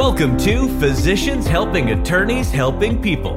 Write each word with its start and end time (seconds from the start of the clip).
Welcome 0.00 0.38
to 0.38 0.66
Physicians 0.80 1.46
Helping 1.46 1.90
Attorneys 1.90 2.50
Helping 2.50 3.02
People. 3.02 3.34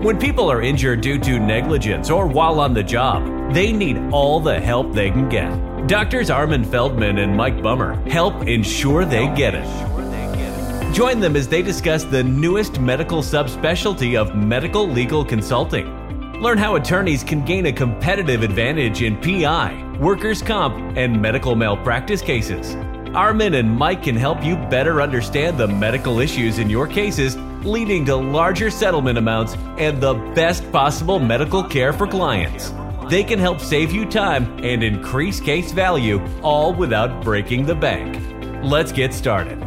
When 0.00 0.18
people 0.18 0.50
are 0.50 0.62
injured 0.62 1.02
due 1.02 1.18
to 1.18 1.38
negligence 1.38 2.08
or 2.08 2.26
while 2.26 2.60
on 2.60 2.72
the 2.72 2.82
job, 2.82 3.52
they 3.52 3.72
need 3.72 3.98
all 4.10 4.40
the 4.40 4.58
help 4.58 4.94
they 4.94 5.10
can 5.10 5.28
get. 5.28 5.50
Doctors 5.88 6.30
Armin 6.30 6.64
Feldman 6.64 7.18
and 7.18 7.36
Mike 7.36 7.62
Bummer 7.62 7.92
help 8.08 8.48
ensure 8.48 9.04
they 9.04 9.26
get 9.34 9.54
it. 9.54 10.94
Join 10.94 11.20
them 11.20 11.36
as 11.36 11.46
they 11.46 11.60
discuss 11.60 12.04
the 12.04 12.24
newest 12.24 12.80
medical 12.80 13.20
subspecialty 13.20 14.18
of 14.18 14.34
medical 14.34 14.88
legal 14.88 15.22
consulting. 15.22 16.40
Learn 16.40 16.56
how 16.56 16.76
attorneys 16.76 17.22
can 17.22 17.44
gain 17.44 17.66
a 17.66 17.72
competitive 17.72 18.42
advantage 18.42 19.02
in 19.02 19.20
PI, 19.20 19.98
workers' 20.00 20.40
comp, 20.40 20.96
and 20.96 21.20
medical 21.20 21.54
malpractice 21.54 22.22
cases. 22.22 22.78
Armin 23.14 23.52
and 23.52 23.70
Mike 23.70 24.04
can 24.04 24.16
help 24.16 24.42
you 24.42 24.56
better 24.56 25.02
understand 25.02 25.58
the 25.58 25.68
medical 25.68 26.18
issues 26.18 26.58
in 26.58 26.70
your 26.70 26.86
cases, 26.86 27.36
leading 27.62 28.06
to 28.06 28.16
larger 28.16 28.70
settlement 28.70 29.18
amounts 29.18 29.54
and 29.76 30.00
the 30.00 30.14
best 30.34 30.72
possible 30.72 31.18
medical 31.18 31.62
care 31.62 31.92
for 31.92 32.06
clients. 32.06 32.72
They 33.10 33.22
can 33.22 33.38
help 33.38 33.60
save 33.60 33.92
you 33.92 34.06
time 34.06 34.58
and 34.64 34.82
increase 34.82 35.40
case 35.40 35.72
value, 35.72 36.24
all 36.40 36.72
without 36.72 37.22
breaking 37.22 37.66
the 37.66 37.74
bank. 37.74 38.18
Let's 38.64 38.92
get 38.92 39.12
started. 39.12 39.60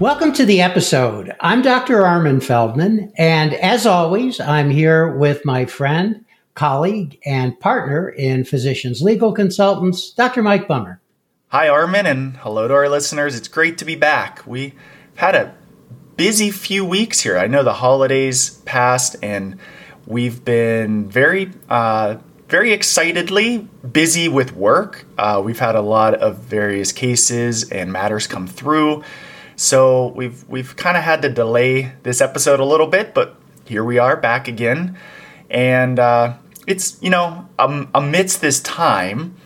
Welcome 0.00 0.32
to 0.32 0.44
the 0.44 0.62
episode. 0.62 1.36
I'm 1.38 1.62
Dr. 1.62 2.04
Armin 2.04 2.40
Feldman, 2.40 3.12
and 3.16 3.54
as 3.54 3.86
always, 3.86 4.40
I'm 4.40 4.68
here 4.68 5.16
with 5.16 5.44
my 5.44 5.64
friend, 5.64 6.24
colleague, 6.56 7.20
and 7.24 7.60
partner 7.60 8.08
in 8.08 8.42
Physicians 8.42 9.00
Legal 9.00 9.32
Consultants, 9.32 10.10
Dr. 10.10 10.42
Mike 10.42 10.66
Bummer. 10.66 10.98
Hi, 11.52 11.68
Armin, 11.68 12.06
and 12.06 12.38
hello 12.38 12.66
to 12.66 12.72
our 12.72 12.88
listeners. 12.88 13.36
It's 13.36 13.46
great 13.46 13.76
to 13.76 13.84
be 13.84 13.94
back. 13.94 14.40
We've 14.46 14.72
had 15.16 15.34
a 15.34 15.54
busy 16.16 16.50
few 16.50 16.82
weeks 16.82 17.20
here. 17.20 17.36
I 17.36 17.46
know 17.46 17.62
the 17.62 17.74
holidays 17.74 18.52
passed, 18.64 19.16
and 19.22 19.58
we've 20.06 20.42
been 20.46 21.10
very, 21.10 21.52
uh, 21.68 22.16
very 22.48 22.72
excitedly 22.72 23.68
busy 23.92 24.30
with 24.30 24.56
work. 24.56 25.04
Uh, 25.18 25.42
we've 25.44 25.58
had 25.58 25.74
a 25.74 25.82
lot 25.82 26.14
of 26.14 26.38
various 26.38 26.90
cases 26.90 27.70
and 27.70 27.92
matters 27.92 28.26
come 28.26 28.46
through, 28.46 29.04
so 29.54 30.06
we've 30.16 30.48
we've 30.48 30.74
kind 30.76 30.96
of 30.96 31.02
had 31.02 31.20
to 31.20 31.28
delay 31.28 31.92
this 32.02 32.22
episode 32.22 32.60
a 32.60 32.64
little 32.64 32.86
bit, 32.86 33.12
but 33.12 33.36
here 33.66 33.84
we 33.84 33.98
are 33.98 34.16
back 34.16 34.48
again, 34.48 34.96
and 35.50 35.98
uh, 35.98 36.32
it's 36.66 36.96
you 37.02 37.10
know 37.10 37.46
um, 37.58 37.90
amidst 37.94 38.40
this 38.40 38.58
time. 38.60 39.36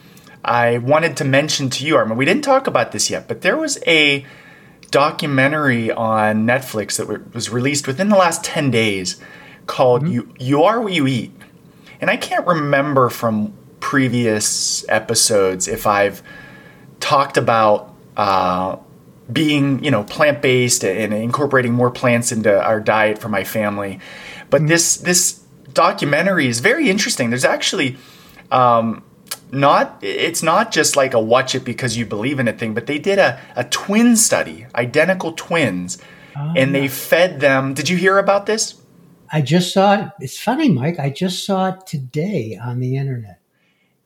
I 0.47 0.78
wanted 0.78 1.16
to 1.16 1.25
mention 1.25 1.70
to 1.70 1.84
you, 1.84 1.97
Armin, 1.97 2.16
we 2.16 2.25
didn't 2.25 2.44
talk 2.44 2.69
about 2.69 2.92
this 2.92 3.11
yet, 3.11 3.27
but 3.27 3.41
there 3.41 3.56
was 3.56 3.78
a 3.84 4.25
documentary 4.92 5.91
on 5.91 6.47
Netflix 6.47 6.97
that 6.98 7.34
was 7.34 7.50
released 7.50 7.89
within 7.89 8.08
the 8.08 8.16
last 8.16 8.44
10 8.44 8.70
days 8.70 9.20
called 9.67 10.02
mm-hmm. 10.02 10.12
you, 10.12 10.34
you 10.39 10.62
Are 10.62 10.80
What 10.80 10.92
You 10.92 11.08
Eat. 11.08 11.33
And 12.00 12.08
I 12.08 12.17
can't 12.17 12.47
remember 12.47 13.08
from 13.08 13.55
previous 13.80 14.89
episodes 14.89 15.67
if 15.67 15.84
I've 15.84 16.22
talked 17.00 17.36
about 17.36 17.92
uh, 18.17 18.77
being, 19.33 19.83
you 19.83 19.91
know, 19.91 20.05
plant 20.05 20.42
based 20.42 20.84
and 20.84 21.12
incorporating 21.12 21.72
more 21.72 21.91
plants 21.91 22.30
into 22.30 22.56
our 22.62 22.80
diet 22.80 23.19
for 23.19 23.28
my 23.28 23.42
family. 23.42 23.98
But 24.48 24.61
mm-hmm. 24.61 24.69
this 24.69 24.97
this 24.98 25.42
documentary 25.72 26.47
is 26.47 26.61
very 26.61 26.89
interesting. 26.89 27.30
There's 27.30 27.44
actually 27.44 27.97
um, 28.52 29.02
not 29.52 29.98
it's 30.02 30.42
not 30.42 30.72
just 30.72 30.97
like 30.97 31.14
a 31.14 31.20
watch 31.20 31.55
it 31.55 31.64
because 31.64 31.97
you 31.97 32.06
believe 32.06 32.39
in 32.39 32.48
it 32.48 32.58
thing, 32.58 32.75
but 32.75 32.86
they 32.86 32.98
did 32.98 33.19
a, 33.19 33.41
a 33.55 33.64
twin 33.64 34.16
study, 34.16 34.66
identical 34.75 35.33
twins, 35.33 35.98
oh, 36.36 36.52
and 36.56 36.75
they 36.75 36.89
fed 36.89 37.41
them. 37.41 37.74
Did 37.74 37.89
you 37.89 37.97
hear 37.97 38.19
about 38.19 38.47
this? 38.47 38.74
I 39.33 39.41
just 39.41 39.72
saw 39.72 39.94
it. 39.94 40.08
It's 40.20 40.39
funny, 40.39 40.69
Mike. 40.69 40.98
I 40.98 41.11
just 41.11 41.45
saw 41.45 41.68
it 41.68 41.86
today 41.86 42.58
on 42.62 42.80
the 42.80 42.96
internet. 42.96 43.40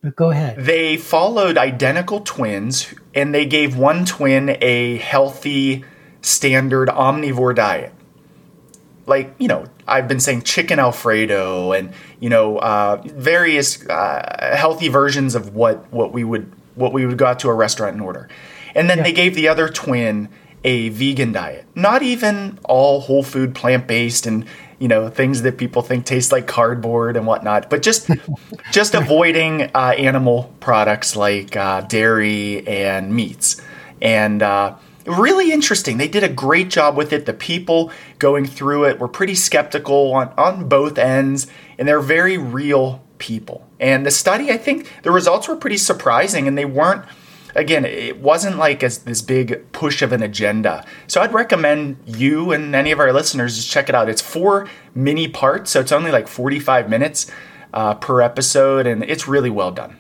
But 0.03 0.17
go 0.17 0.31
ahead. 0.31 0.65
They 0.65 0.97
followed 0.97 1.59
identical 1.59 2.21
twins 2.21 2.95
and 3.15 3.35
they 3.35 3.45
gave 3.45 3.77
one 3.77 4.07
twin 4.07 4.57
a 4.63 4.97
healthy 4.97 5.85
standard 6.23 6.89
omnivore 6.89 7.55
diet 7.55 7.93
like 9.07 9.35
you 9.39 9.49
know 9.49 9.65
I've 9.87 10.09
been 10.09 10.21
saying 10.21 10.43
chicken 10.43 10.79
alfredo 10.79 11.73
and 11.73 11.93
you 12.21 12.29
know 12.29 12.59
uh, 12.59 13.03
various 13.05 13.85
uh, 13.89 14.55
healthy 14.57 14.89
versions 14.89 15.35
of 15.35 15.55
what 15.55 15.91
what 15.93 16.13
we 16.13 16.25
would 16.25 16.53
what 16.75 16.93
we 16.93 17.07
would 17.07 17.19
go 17.19 17.27
out 17.27 17.39
to 17.41 17.49
a 17.49 17.55
restaurant 17.55 17.95
and 17.95 18.03
order, 18.03 18.29
and 18.75 18.89
then 18.89 18.99
yeah. 18.99 19.05
they 19.05 19.13
gave 19.13 19.35
the 19.35 19.49
other 19.49 19.69
twin 19.69 20.29
a 20.63 20.91
vegan 20.91 21.33
diet, 21.33 21.65
not 21.75 22.03
even 22.03 22.59
all 22.65 23.01
whole 23.01 23.23
food 23.23 23.55
plant 23.55 23.87
based 23.87 24.27
and 24.27 24.45
you 24.79 24.89
know 24.89 25.09
things 25.09 25.43
that 25.43 25.59
people 25.59 25.83
think 25.83 26.05
taste 26.05 26.33
like 26.33 26.47
cardboard 26.47 27.17
and 27.17 27.27
whatnot, 27.27 27.71
but 27.71 27.83
just 27.83 28.11
just 28.73 28.95
avoiding 28.95 29.71
uh, 29.75 29.95
animal 29.97 30.55
products 30.61 31.17
like 31.17 31.57
uh, 31.57 31.83
dairy 31.83 32.67
and 32.67 33.15
meats. 33.15 33.61
And 34.03 34.43
uh, 34.43 34.77
really 35.07 35.53
interesting. 35.53 35.97
They 35.97 36.09
did 36.09 36.23
a 36.23 36.29
great 36.29 36.69
job 36.69 36.97
with 36.97 37.13
it. 37.13 37.27
The 37.27 37.33
people 37.33 37.91
going 38.19 38.47
through 38.47 38.87
it 38.87 38.99
were 38.99 39.09
pretty 39.09 39.35
skeptical 39.35 40.13
on, 40.13 40.33
on 40.37 40.69
both 40.69 40.99
ends, 40.99 41.47
and 41.79 41.89
they're 41.89 42.01
very 42.01 42.37
real 42.39 43.03
people. 43.19 43.67
And 43.79 44.05
the 44.05 44.11
study, 44.11 44.51
I 44.51 44.59
think 44.59 44.91
the 45.03 45.11
results 45.11 45.49
were 45.49 45.57
pretty 45.57 45.77
surprising, 45.77 46.47
and 46.47 46.59
they 46.59 46.65
weren't, 46.65 47.05
again, 47.55 47.85
it 47.85 48.19
wasn't 48.19 48.57
like 48.57 48.83
as 48.83 48.99
this 48.99 49.23
big 49.23 49.73
push 49.73 50.03
of 50.03 50.13
an 50.13 50.23
agenda. 50.23 50.85
So 51.07 51.21
I'd 51.21 51.33
recommend 51.33 51.99
you 52.07 52.53
and 52.53 52.75
any 52.75 52.91
of 52.91 53.01
our 53.01 53.13
listeners 53.13 53.57
just 53.57 53.71
check 53.71 53.89
it 53.89 53.95
out. 53.95 54.09
It's 54.09 54.23
four 54.23 54.69
mini 54.95 55.29
parts, 55.29 55.71
so 55.71 55.81
it's 55.81 55.93
only 55.93 56.11
like 56.11 56.29
45 56.29 56.91
minutes 56.91 57.31
uh, 57.73 57.95
per 57.95 58.21
episode, 58.21 58.87
and 58.87 59.05
it's 59.05 59.29
really 59.29 59.51
well 59.51 59.71
done. 59.71 59.97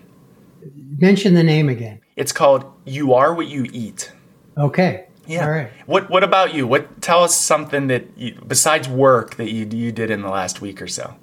Mention 0.98 1.34
the 1.34 1.42
name 1.42 1.68
again. 1.68 2.00
It's 2.16 2.32
called 2.32 2.64
You 2.84 3.14
Are 3.14 3.32
What 3.32 3.46
You 3.46 3.66
Eat. 3.72 4.12
Okay. 4.60 5.06
Yeah. 5.26 5.44
All 5.44 5.50
right. 5.50 5.70
What 5.86 6.10
What 6.10 6.24
about 6.24 6.54
you? 6.54 6.66
What 6.66 7.00
tell 7.00 7.24
us 7.24 7.36
something 7.36 7.86
that 7.88 8.06
you, 8.16 8.38
besides 8.46 8.88
work 8.88 9.36
that 9.36 9.50
you 9.50 9.66
you 9.70 9.92
did 9.92 10.10
in 10.10 10.22
the 10.22 10.30
last 10.30 10.60
week 10.60 10.82
or 10.82 10.88
so? 10.88 11.14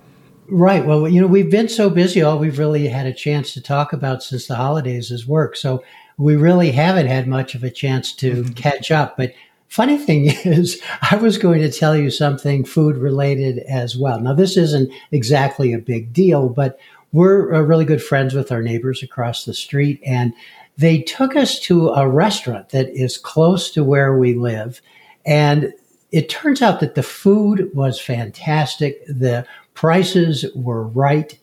Right. 0.50 0.86
Well, 0.86 1.08
you 1.08 1.20
know, 1.20 1.28
we've 1.28 1.52
been 1.52 1.68
so 1.68 1.90
busy. 1.90 2.22
All 2.22 2.40
we've 2.40 2.58
really 2.58 2.88
had 2.88 3.06
a 3.06 3.14
chance 3.14 3.54
to 3.54 3.62
talk 3.62 3.92
about 3.92 4.24
since 4.24 4.48
the 4.48 4.56
holidays 4.56 5.12
is 5.12 5.28
work. 5.28 5.58
So 5.58 5.84
we 6.18 6.36
really 6.36 6.72
haven't 6.72 7.08
had 7.08 7.28
much 7.28 7.54
of 7.54 7.64
a 7.64 7.70
chance 7.70 8.14
to 8.16 8.32
mm-hmm. 8.32 8.54
catch 8.54 8.90
up. 8.90 9.18
But 9.18 9.34
funny 9.68 9.98
thing 9.98 10.26
is, 10.46 10.82
I 11.12 11.18
was 11.18 11.38
going 11.38 11.62
to 11.62 11.72
tell 11.72 11.96
you 11.96 12.10
something 12.10 12.64
food 12.64 12.98
related 12.98 13.60
as 13.60 13.98
well. 13.98 14.20
Now, 14.20 14.34
this 14.34 14.58
isn't 14.58 14.92
exactly 15.12 15.74
a 15.74 15.80
big 15.80 16.14
deal, 16.14 16.50
but 16.50 16.80
we're 17.12 17.54
uh, 17.54 17.62
really 17.62 17.86
good 17.86 18.04
friends 18.04 18.34
with 18.34 18.52
our 18.52 18.62
neighbors 18.62 19.04
across 19.04 19.46
the 19.46 19.54
street, 19.54 20.02
and 20.06 20.34
they 20.78 21.02
took 21.02 21.36
us 21.36 21.60
to 21.62 21.90
a 21.90 22.08
restaurant 22.08 22.70
that 22.70 22.90
is 22.90 23.18
close 23.18 23.72
to 23.72 23.84
where 23.84 24.18
we 24.18 24.36
live. 24.36 24.82
And 25.26 25.74
it 26.12 26.30
turns 26.30 26.62
out 26.62 26.80
that 26.80 26.96
the 26.96 27.04
food 27.04 27.70
was 27.74 28.00
fantastic. 28.00 29.06
The 29.08 29.46
prices 29.74 30.46
were 30.56 30.88
right. 30.88 31.38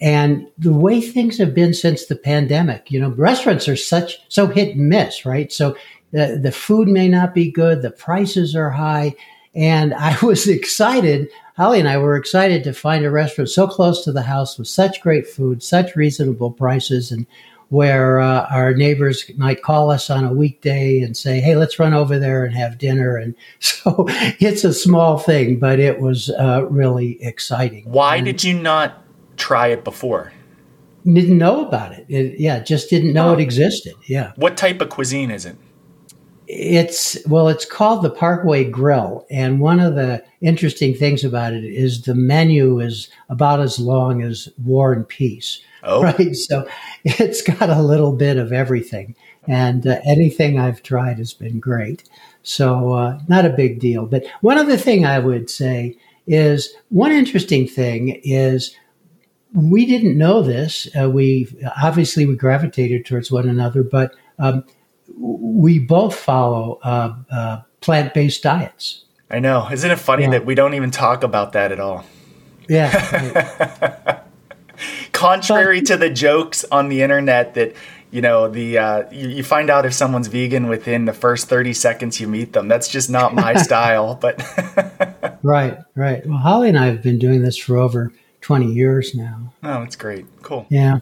And 0.00 0.48
the 0.58 0.72
way 0.72 1.00
things 1.00 1.38
have 1.38 1.54
been 1.54 1.74
since 1.74 2.06
the 2.06 2.16
pandemic, 2.16 2.90
you 2.90 3.00
know, 3.00 3.10
restaurants 3.10 3.68
are 3.68 3.76
such, 3.76 4.18
so 4.28 4.46
hit 4.46 4.76
and 4.76 4.88
miss, 4.88 5.24
right? 5.24 5.52
So 5.52 5.76
the, 6.10 6.38
the 6.42 6.52
food 6.52 6.88
may 6.88 7.06
not 7.06 7.34
be 7.34 7.50
good. 7.50 7.82
The 7.82 7.90
prices 7.90 8.56
are 8.56 8.70
high. 8.70 9.14
And 9.54 9.94
I 9.98 10.18
was 10.22 10.48
excited. 10.48 11.28
Holly 11.56 11.78
and 11.78 11.88
I 11.88 11.98
were 11.98 12.16
excited 12.16 12.64
to 12.64 12.72
find 12.72 13.04
a 13.04 13.10
restaurant 13.10 13.50
so 13.50 13.66
close 13.66 14.02
to 14.04 14.12
the 14.12 14.22
house 14.22 14.58
with 14.58 14.68
such 14.68 15.00
great 15.00 15.26
food, 15.26 15.62
such 15.62 15.94
reasonable 15.94 16.50
prices. 16.50 17.12
And 17.12 17.26
where 17.70 18.20
uh, 18.20 18.46
our 18.50 18.74
neighbors 18.74 19.30
might 19.36 19.62
call 19.62 19.90
us 19.90 20.10
on 20.10 20.24
a 20.24 20.32
weekday 20.32 21.00
and 21.00 21.16
say, 21.16 21.40
"Hey, 21.40 21.56
let's 21.56 21.78
run 21.78 21.94
over 21.94 22.18
there 22.18 22.44
and 22.44 22.54
have 22.54 22.78
dinner." 22.78 23.16
And 23.16 23.34
so 23.60 24.04
it's 24.08 24.64
a 24.64 24.74
small 24.74 25.18
thing, 25.18 25.58
but 25.58 25.78
it 25.78 26.00
was 26.00 26.30
uh, 26.30 26.66
really 26.68 27.22
exciting. 27.22 27.84
Why 27.86 28.16
and 28.16 28.26
did 28.26 28.44
you 28.44 28.54
not 28.54 29.02
try 29.36 29.68
it 29.68 29.84
before? 29.84 30.32
Didn't 31.04 31.38
know 31.38 31.66
about 31.66 31.92
it. 31.92 32.04
it 32.08 32.38
yeah, 32.38 32.60
just 32.60 32.90
didn't 32.90 33.14
know 33.14 33.30
oh. 33.30 33.32
it 33.32 33.40
existed. 33.40 33.94
Yeah. 34.04 34.32
What 34.36 34.58
type 34.58 34.82
of 34.82 34.90
cuisine 34.90 35.30
is 35.30 35.46
it? 35.46 35.56
It's 36.52 37.16
well, 37.28 37.48
it's 37.48 37.64
called 37.64 38.02
the 38.02 38.10
Parkway 38.10 38.64
Grill, 38.64 39.24
and 39.30 39.60
one 39.60 39.78
of 39.78 39.94
the 39.94 40.24
interesting 40.40 40.94
things 40.94 41.22
about 41.22 41.52
it 41.52 41.64
is 41.64 42.02
the 42.02 42.14
menu 42.14 42.80
is 42.80 43.08
about 43.28 43.60
as 43.60 43.78
long 43.78 44.22
as 44.22 44.48
War 44.60 44.92
and 44.92 45.06
Peace. 45.06 45.62
Oh. 45.84 46.02
Right. 46.18 46.34
So 46.34 46.68
it's 47.04 47.42
got 47.42 47.70
a 47.70 47.80
little 47.82 48.12
bit 48.12 48.36
of 48.36 48.52
everything. 48.52 49.14
And 49.46 49.86
uh, 49.86 50.00
anything 50.04 50.58
I've 50.58 50.82
tried 50.82 51.18
has 51.18 51.32
been 51.32 51.60
great. 51.60 52.08
So 52.42 52.92
uh, 52.92 53.20
not 53.28 53.46
a 53.46 53.50
big 53.50 53.78
deal. 53.80 54.06
But 54.06 54.26
one 54.40 54.58
other 54.58 54.76
thing 54.76 55.06
I 55.06 55.18
would 55.18 55.48
say 55.48 55.96
is 56.26 56.74
one 56.88 57.12
interesting 57.12 57.66
thing 57.66 58.20
is 58.22 58.76
we 59.54 59.86
didn't 59.86 60.18
know 60.18 60.42
this. 60.42 60.88
Uh, 61.00 61.08
we 61.08 61.48
obviously 61.82 62.26
we 62.26 62.36
gravitated 62.36 63.06
towards 63.06 63.30
one 63.30 63.48
another, 63.48 63.82
but 63.82 64.14
um, 64.38 64.64
we 65.16 65.78
both 65.78 66.14
follow 66.14 66.78
uh, 66.82 67.14
uh, 67.30 67.62
plant 67.80 68.14
based 68.14 68.42
diets. 68.42 69.04
I 69.30 69.38
know. 69.38 69.68
Isn't 69.70 69.90
it 69.90 69.98
funny 69.98 70.24
yeah. 70.24 70.30
that 70.30 70.46
we 70.46 70.54
don't 70.54 70.74
even 70.74 70.90
talk 70.90 71.22
about 71.22 71.52
that 71.52 71.72
at 71.72 71.80
all? 71.80 72.04
Yeah. 72.68 74.22
Contrary 75.12 75.80
but, 75.80 75.86
to 75.88 75.96
the 75.96 76.10
jokes 76.10 76.64
on 76.64 76.88
the 76.88 77.02
internet 77.02 77.54
that 77.54 77.74
you 78.10 78.20
know 78.20 78.48
the 78.48 78.78
uh, 78.78 79.10
you, 79.12 79.28
you, 79.28 79.42
find 79.44 79.70
out 79.70 79.86
if 79.86 79.94
someone's 79.94 80.26
vegan 80.26 80.68
within 80.68 81.04
the 81.04 81.12
first 81.12 81.48
30 81.48 81.72
seconds 81.74 82.20
you 82.20 82.26
meet 82.26 82.52
them 82.52 82.68
that's 82.68 82.88
just 82.88 83.08
not 83.08 83.34
my 83.34 83.54
style 83.62 84.14
but 84.16 84.42
right 85.42 85.78
right 85.94 86.26
well 86.26 86.38
holly 86.38 86.68
and 86.68 86.78
i 86.78 86.86
have 86.86 87.02
been 87.02 87.18
doing 87.18 87.42
this 87.42 87.56
for 87.56 87.76
over 87.76 88.12
20 88.40 88.66
years 88.66 89.14
now 89.14 89.52
oh 89.62 89.80
that's 89.80 89.96
great 89.96 90.26
cool 90.42 90.66
yeah 90.70 90.98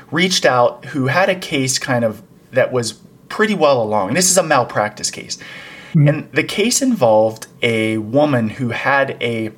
reached 0.09 0.45
out 0.45 0.85
who 0.85 1.07
had 1.07 1.27
a 1.27 1.35
case 1.35 1.77
kind 1.79 2.05
of 2.05 2.23
that 2.51 2.71
was 2.71 2.93
pretty 3.27 3.53
well 3.53 3.83
along. 3.83 4.13
This 4.13 4.31
is 4.31 4.37
a 4.37 4.43
malpractice 4.43 5.11
case, 5.11 5.37
mm-hmm. 5.89 6.07
and 6.07 6.31
the 6.31 6.45
case 6.45 6.81
involved 6.81 7.47
a 7.61 7.97
woman 7.97 8.49
who 8.49 8.69
had 8.69 9.21
a 9.21 9.51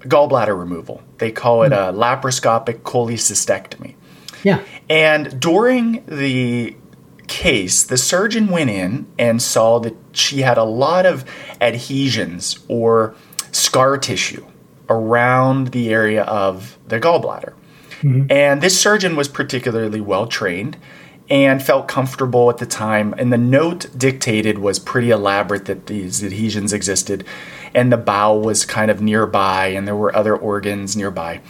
gallbladder 0.00 0.58
removal. 0.58 1.02
They 1.18 1.30
call 1.32 1.62
it 1.64 1.72
mm-hmm. 1.72 1.96
a 1.96 1.98
laparoscopic 1.98 2.80
cholecystectomy. 2.80 3.94
Yeah. 4.44 4.62
And 4.88 5.40
during 5.40 6.04
the 6.06 6.76
case, 7.26 7.82
the 7.84 7.96
surgeon 7.96 8.48
went 8.48 8.70
in 8.70 9.06
and 9.18 9.42
saw 9.42 9.78
that 9.80 9.94
she 10.12 10.40
had 10.40 10.58
a 10.58 10.64
lot 10.64 11.06
of 11.06 11.24
adhesions 11.60 12.58
or 12.68 13.14
scar 13.52 13.98
tissue 13.98 14.46
around 14.88 15.68
the 15.68 15.90
area 15.90 16.22
of 16.22 16.78
the 16.88 16.98
gallbladder. 16.98 17.52
Mm-hmm. 18.00 18.30
And 18.30 18.62
this 18.62 18.80
surgeon 18.80 19.16
was 19.16 19.28
particularly 19.28 20.00
well 20.00 20.26
trained 20.26 20.76
and 21.30 21.62
felt 21.62 21.88
comfortable 21.88 22.48
at 22.48 22.58
the 22.58 22.66
time. 22.66 23.14
And 23.18 23.32
the 23.32 23.38
note 23.38 23.86
dictated 23.96 24.58
was 24.58 24.78
pretty 24.78 25.10
elaborate 25.10 25.66
that 25.66 25.86
these 25.86 26.24
adhesions 26.24 26.72
existed, 26.72 27.24
and 27.74 27.92
the 27.92 27.96
bowel 27.96 28.40
was 28.40 28.64
kind 28.64 28.90
of 28.90 29.00
nearby, 29.00 29.68
and 29.68 29.86
there 29.86 29.96
were 29.96 30.14
other 30.14 30.36
organs 30.36 30.96
nearby. 30.96 31.40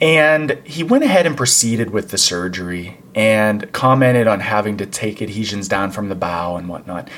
And 0.00 0.60
he 0.64 0.82
went 0.82 1.02
ahead 1.04 1.26
and 1.26 1.36
proceeded 1.36 1.90
with 1.90 2.10
the 2.10 2.18
surgery 2.18 2.98
and 3.14 3.70
commented 3.72 4.28
on 4.28 4.40
having 4.40 4.76
to 4.76 4.86
take 4.86 5.20
adhesions 5.20 5.66
down 5.66 5.90
from 5.90 6.08
the 6.08 6.14
bowel 6.14 6.56
and 6.56 6.68
whatnot. 6.68 7.08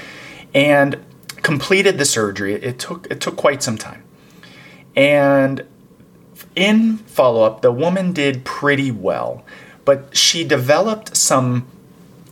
And 0.55 1.05
completed 1.43 1.99
the 1.99 2.05
surgery. 2.05 2.55
It 2.55 2.79
took 2.79 3.07
it 3.11 3.21
took 3.21 3.37
quite 3.37 3.63
some 3.63 3.77
time. 3.77 4.03
And 4.97 5.67
in 6.57 6.99
follow 6.99 7.43
up, 7.43 7.63
the 7.63 7.73
woman 7.73 8.13
did 8.13 8.45
pretty 8.45 8.91
well, 8.91 9.45
but 9.85 10.17
she 10.17 10.45
developed 10.45 11.17
some 11.17 11.67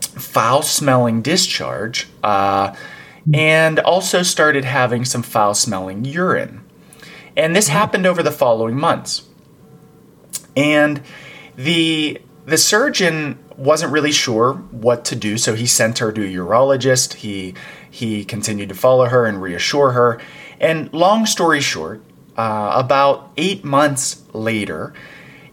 foul 0.00 0.62
smelling 0.62 1.22
discharge 1.22 2.08
uh, 2.24 2.74
and 3.34 3.78
also 3.80 4.22
started 4.22 4.64
having 4.64 5.04
some 5.04 5.22
foul 5.22 5.54
smelling 5.54 6.04
urine. 6.04 6.64
And 7.36 7.54
this 7.54 7.68
happened 7.68 8.06
over 8.06 8.22
the 8.22 8.32
following 8.32 8.76
months. 8.76 9.22
And 10.56 11.02
the 11.56 12.20
the 12.46 12.56
surgeon 12.56 13.38
wasn't 13.56 13.92
really 13.92 14.12
sure 14.12 14.54
what 14.70 15.04
to 15.04 15.16
do, 15.16 15.36
so 15.36 15.54
he 15.54 15.66
sent 15.66 15.98
her 15.98 16.10
to 16.12 16.22
a 16.22 16.28
urologist. 16.28 17.14
He 17.14 17.54
he 17.90 18.24
continued 18.24 18.70
to 18.70 18.74
follow 18.74 19.06
her 19.06 19.26
and 19.26 19.42
reassure 19.42 19.92
her. 19.92 20.20
And 20.60 20.92
long 20.92 21.26
story 21.26 21.60
short, 21.60 22.02
uh, 22.36 22.72
about 22.74 23.30
eight 23.36 23.64
months 23.64 24.22
later, 24.32 24.94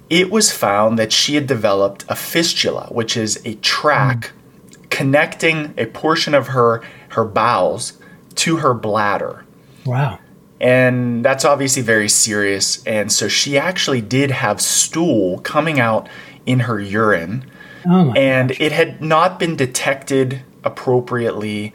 it 0.10 0.32
was 0.32 0.52
found 0.52 0.98
that 1.00 1.12
she 1.12 1.36
had 1.36 1.48
developed 1.48 2.06
a 2.08 2.16
fistula, 2.16 2.88
which 2.92 3.18
is 3.18 3.42
a 3.46 3.56
track 3.56 4.32
mm. 4.70 4.90
connecting 4.90 5.74
a 5.78 5.86
portion 5.88 6.34
of 6.34 6.48
her 6.48 6.82
her 7.16 7.26
bowels 7.26 7.94
to 8.36 8.58
her 8.58 8.74
bladder. 8.74 9.46
Wow. 9.86 10.20
And 10.62 11.24
that's 11.24 11.44
obviously 11.44 11.82
very 11.82 12.08
serious. 12.08 12.84
And 12.86 13.12
so 13.12 13.28
she 13.28 13.58
actually 13.58 14.02
did 14.02 14.32
have 14.32 14.62
stool 14.62 15.40
coming 15.40 15.80
out 15.80 16.08
in 16.46 16.62
her 16.62 16.80
urine. 16.80 17.46
Oh 17.88 18.14
and 18.14 18.50
gosh. 18.50 18.62
it 18.62 18.72
had 18.72 19.02
not 19.02 19.40
been 19.40 19.56
detected 19.56 20.42
appropriately, 20.64 21.74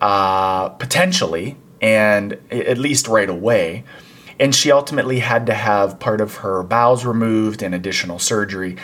uh, 0.00 0.70
potentially, 0.70 1.56
and 1.82 2.38
at 2.50 2.78
least 2.78 3.08
right 3.08 3.28
away 3.28 3.84
and 4.40 4.54
she 4.54 4.72
ultimately 4.72 5.18
had 5.18 5.46
to 5.46 5.54
have 5.54 6.00
part 6.00 6.20
of 6.22 6.36
her 6.36 6.62
bowels 6.62 7.04
removed 7.04 7.62
and 7.62 7.74
additional 7.74 8.18
surgery. 8.18 8.74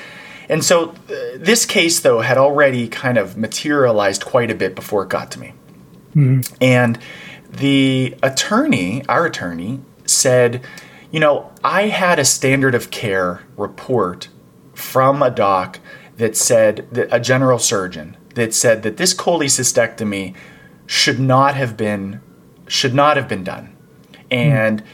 And 0.50 0.62
so 0.62 0.90
uh, 0.90 1.14
this 1.36 1.64
case, 1.64 2.00
though, 2.00 2.20
had 2.20 2.36
already 2.36 2.88
kind 2.88 3.16
of 3.16 3.38
materialized 3.38 4.25
quite 4.25 4.50
a 4.50 4.54
bit 4.54 4.75
before 4.75 5.02
it 5.02 5.08
got 5.08 5.30
to 5.32 5.40
me. 5.40 5.54
Mm-hmm. 6.16 6.54
And 6.61 6.99
the 7.50 8.16
attorney, 8.23 9.04
our 9.08 9.26
attorney, 9.26 9.80
said, 10.06 10.64
you 11.11 11.20
know, 11.20 11.52
I 11.62 11.82
had 11.88 12.18
a 12.18 12.25
standard 12.25 12.75
of 12.75 12.90
care 12.90 13.42
report 13.56 14.28
from 14.75 15.23
a 15.23 15.30
doc 15.30 15.78
that 16.16 16.37
said, 16.37 16.88
that 16.90 17.08
a 17.12 17.20
general 17.20 17.58
surgeon, 17.58 18.16
that 18.35 18.54
said 18.54 18.82
that 18.82 18.96
this 18.96 19.14
cholecystectomy 19.14 20.35
should 20.87 21.20
not 21.20 21.54
have 21.54 21.76
been 21.76 22.20
should 22.68 22.94
not 22.94 23.16
have 23.16 23.28
been 23.28 23.44
done. 23.44 23.76
And 24.30 24.80
mm-hmm 24.82 24.90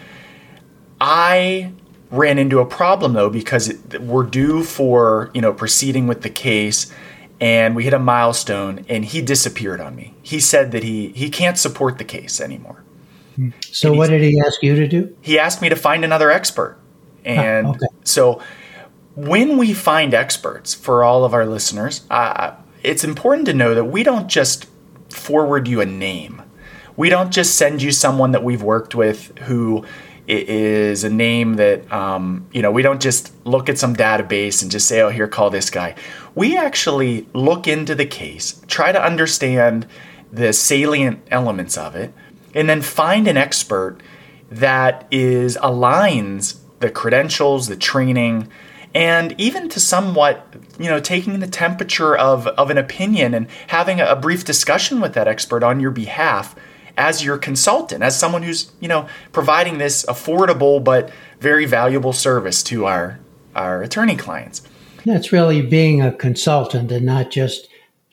I 1.02 1.72
ran 2.12 2.38
into 2.38 2.60
a 2.60 2.64
problem 2.64 3.14
though 3.14 3.28
because 3.28 3.74
we're 3.98 4.22
due 4.22 4.62
for 4.62 5.32
you 5.34 5.40
know 5.40 5.52
proceeding 5.52 6.06
with 6.06 6.22
the 6.22 6.30
case 6.30 6.92
and 7.42 7.74
we 7.74 7.82
hit 7.82 7.92
a 7.92 7.98
milestone 7.98 8.86
and 8.88 9.04
he 9.04 9.20
disappeared 9.20 9.80
on 9.80 9.96
me. 9.96 10.14
He 10.22 10.38
said 10.38 10.70
that 10.70 10.84
he 10.84 11.08
he 11.08 11.28
can't 11.28 11.58
support 11.58 11.98
the 11.98 12.04
case 12.04 12.40
anymore. 12.40 12.84
So 13.62 13.92
what 13.92 14.10
did 14.10 14.22
he 14.22 14.40
ask 14.46 14.62
you 14.62 14.76
to 14.76 14.86
do? 14.86 15.16
He 15.20 15.38
asked 15.38 15.60
me 15.60 15.68
to 15.68 15.74
find 15.74 16.04
another 16.04 16.30
expert. 16.30 16.78
And 17.24 17.66
oh, 17.66 17.70
okay. 17.70 17.86
so 18.04 18.40
when 19.16 19.58
we 19.58 19.74
find 19.74 20.14
experts 20.14 20.72
for 20.72 21.02
all 21.02 21.24
of 21.24 21.34
our 21.34 21.44
listeners 21.44 22.06
uh, 22.10 22.54
it's 22.82 23.04
important 23.04 23.46
to 23.46 23.54
know 23.54 23.74
that 23.74 23.84
we 23.84 24.02
don't 24.02 24.28
just 24.28 24.66
forward 25.08 25.66
you 25.66 25.80
a 25.80 25.86
name. 25.86 26.42
We 26.96 27.08
don't 27.08 27.32
just 27.32 27.56
send 27.56 27.82
you 27.82 27.90
someone 27.90 28.32
that 28.32 28.44
we've 28.44 28.62
worked 28.62 28.94
with 28.94 29.36
who 29.40 29.84
is 30.28 31.02
a 31.04 31.10
name 31.10 31.54
that 31.54 31.90
um, 31.92 32.46
you 32.52 32.62
know 32.62 32.70
we 32.70 32.82
don't 32.82 33.02
just 33.02 33.32
look 33.44 33.68
at 33.68 33.78
some 33.78 33.96
database 33.96 34.62
and 34.62 34.70
just 34.70 34.86
say 34.86 35.00
oh 35.00 35.08
here 35.08 35.26
call 35.26 35.50
this 35.50 35.68
guy 35.68 35.96
we 36.34 36.56
actually 36.56 37.26
look 37.32 37.66
into 37.66 37.94
the 37.94 38.06
case 38.06 38.60
try 38.66 38.92
to 38.92 39.02
understand 39.02 39.86
the 40.32 40.52
salient 40.52 41.20
elements 41.30 41.76
of 41.76 41.94
it 41.94 42.12
and 42.54 42.68
then 42.68 42.82
find 42.82 43.28
an 43.28 43.36
expert 43.36 43.98
that 44.50 45.06
is 45.10 45.56
aligns 45.58 46.58
the 46.80 46.90
credentials 46.90 47.68
the 47.68 47.76
training 47.76 48.48
and 48.94 49.34
even 49.40 49.68
to 49.68 49.80
somewhat 49.80 50.46
you 50.78 50.88
know 50.88 51.00
taking 51.00 51.40
the 51.40 51.46
temperature 51.46 52.16
of, 52.16 52.46
of 52.48 52.70
an 52.70 52.78
opinion 52.78 53.34
and 53.34 53.46
having 53.68 54.00
a 54.00 54.16
brief 54.16 54.44
discussion 54.44 55.00
with 55.00 55.14
that 55.14 55.28
expert 55.28 55.62
on 55.62 55.80
your 55.80 55.90
behalf 55.90 56.54
as 56.96 57.24
your 57.24 57.38
consultant, 57.38 58.02
as 58.02 58.18
someone 58.18 58.42
who's, 58.42 58.70
you 58.80 58.88
know, 58.88 59.08
providing 59.32 59.78
this 59.78 60.04
affordable 60.06 60.82
but 60.82 61.10
very 61.40 61.64
valuable 61.64 62.12
service 62.12 62.62
to 62.64 62.86
our 62.86 63.18
our 63.54 63.82
attorney 63.82 64.16
clients. 64.16 64.62
That's 65.04 65.32
really 65.32 65.62
being 65.62 66.00
a 66.00 66.12
consultant 66.12 66.92
and 66.92 67.06
not 67.06 67.30
just 67.30 67.68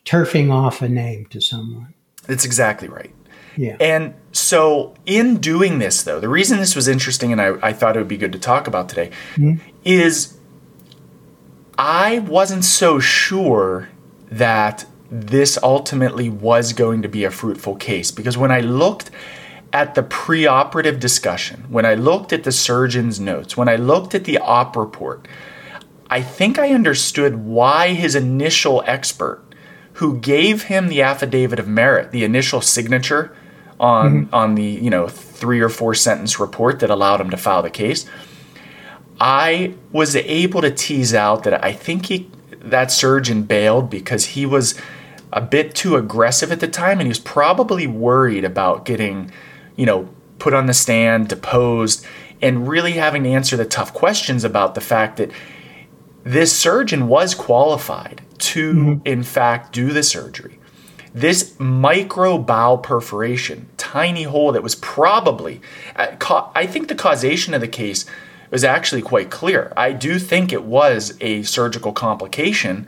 turfing 0.05 0.51
off 0.51 0.81
a 0.81 0.89
name 0.89 1.25
to 1.27 1.41
someone. 1.41 1.93
That's 2.23 2.45
exactly 2.45 2.87
right. 2.87 3.13
Yeah. 3.57 3.75
And 3.79 4.13
so, 4.31 4.95
in 5.05 5.37
doing 5.37 5.79
this, 5.79 6.03
though, 6.03 6.19
the 6.19 6.29
reason 6.29 6.59
this 6.59 6.75
was 6.75 6.87
interesting 6.87 7.31
and 7.31 7.41
I, 7.41 7.55
I 7.61 7.73
thought 7.73 7.95
it 7.95 7.99
would 7.99 8.07
be 8.07 8.17
good 8.17 8.31
to 8.33 8.39
talk 8.39 8.67
about 8.67 8.87
today 8.89 9.11
mm-hmm. 9.35 9.55
is 9.83 10.37
I 11.77 12.19
wasn't 12.19 12.63
so 12.65 12.99
sure 12.99 13.89
that 14.31 14.85
this 15.11 15.57
ultimately 15.63 16.29
was 16.29 16.73
going 16.73 17.01
to 17.01 17.09
be 17.09 17.23
a 17.23 17.31
fruitful 17.31 17.75
case 17.75 18.11
because 18.11 18.37
when 18.37 18.51
I 18.51 18.59
looked 18.59 19.09
at 19.73 19.95
the 19.95 20.03
preoperative 20.03 20.99
discussion, 20.99 21.65
when 21.69 21.85
I 21.85 21.95
looked 21.95 22.31
at 22.31 22.43
the 22.43 22.51
surgeon's 22.51 23.19
notes, 23.19 23.57
when 23.57 23.67
I 23.67 23.75
looked 23.75 24.15
at 24.15 24.23
the 24.23 24.37
op 24.37 24.75
report, 24.75 25.27
I 26.09 26.21
think 26.21 26.57
I 26.57 26.71
understood 26.71 27.45
why 27.45 27.89
his 27.89 28.15
initial 28.15 28.83
expert, 28.85 29.43
who 29.93 30.17
gave 30.17 30.63
him 30.63 30.87
the 30.87 31.01
affidavit 31.01 31.59
of 31.59 31.67
merit, 31.67 32.11
the 32.11 32.23
initial 32.23 32.61
signature 32.61 33.35
on 33.79 34.25
mm-hmm. 34.25 34.35
on 34.35 34.55
the 34.55 34.63
you 34.63 34.89
know 34.89 35.07
three 35.07 35.61
or 35.61 35.69
four 35.69 35.93
sentence 35.93 36.39
report 36.39 36.79
that 36.79 36.89
allowed 36.89 37.21
him 37.21 37.29
to 37.29 37.37
file 37.37 37.61
the 37.61 37.69
case, 37.69 38.05
I 39.19 39.75
was 39.91 40.15
able 40.15 40.61
to 40.61 40.71
tease 40.71 41.13
out 41.13 41.43
that 41.43 41.63
I 41.63 41.73
think 41.73 42.07
he 42.07 42.29
that 42.59 42.91
surgeon 42.91 43.43
bailed 43.43 43.89
because 43.89 44.25
he 44.25 44.45
was 44.45 44.79
a 45.31 45.41
bit 45.41 45.75
too 45.75 45.95
aggressive 45.95 46.51
at 46.51 46.59
the 46.59 46.67
time 46.67 46.99
and 46.99 47.03
he 47.03 47.09
was 47.09 47.19
probably 47.19 47.85
worried 47.85 48.43
about 48.43 48.85
getting, 48.85 49.31
you 49.75 49.85
know, 49.85 50.09
put 50.39 50.53
on 50.53 50.65
the 50.65 50.73
stand, 50.73 51.27
deposed, 51.27 52.05
and 52.41 52.67
really 52.67 52.93
having 52.93 53.23
to 53.23 53.29
answer 53.29 53.55
the 53.55 53.65
tough 53.65 53.93
questions 53.93 54.43
about 54.43 54.75
the 54.75 54.81
fact 54.81 55.17
that 55.17 55.31
this 56.29 56.55
surgeon 56.55 57.07
was 57.07 57.33
qualified 57.33 58.21
to, 58.37 58.73
mm-hmm. 58.73 59.07
in 59.07 59.23
fact, 59.23 59.73
do 59.73 59.91
the 59.91 60.03
surgery. 60.03 60.59
This 61.11 61.59
micro 61.59 62.37
bowel 62.37 62.77
perforation, 62.77 63.67
tiny 63.77 64.23
hole 64.23 64.51
that 64.51 64.61
was 64.61 64.75
probably, 64.75 65.59
uh, 65.95 66.15
I 66.53 66.67
think 66.67 66.87
the 66.87 66.93
causation 66.93 67.55
of 67.55 67.61
the 67.61 67.67
case 67.67 68.05
was 68.51 68.63
actually 68.63 69.01
quite 69.01 69.31
clear. 69.31 69.73
I 69.75 69.91
do 69.91 70.19
think 70.19 70.53
it 70.53 70.65
was 70.65 71.17
a 71.19 71.41
surgical 71.41 71.93
complication 71.93 72.85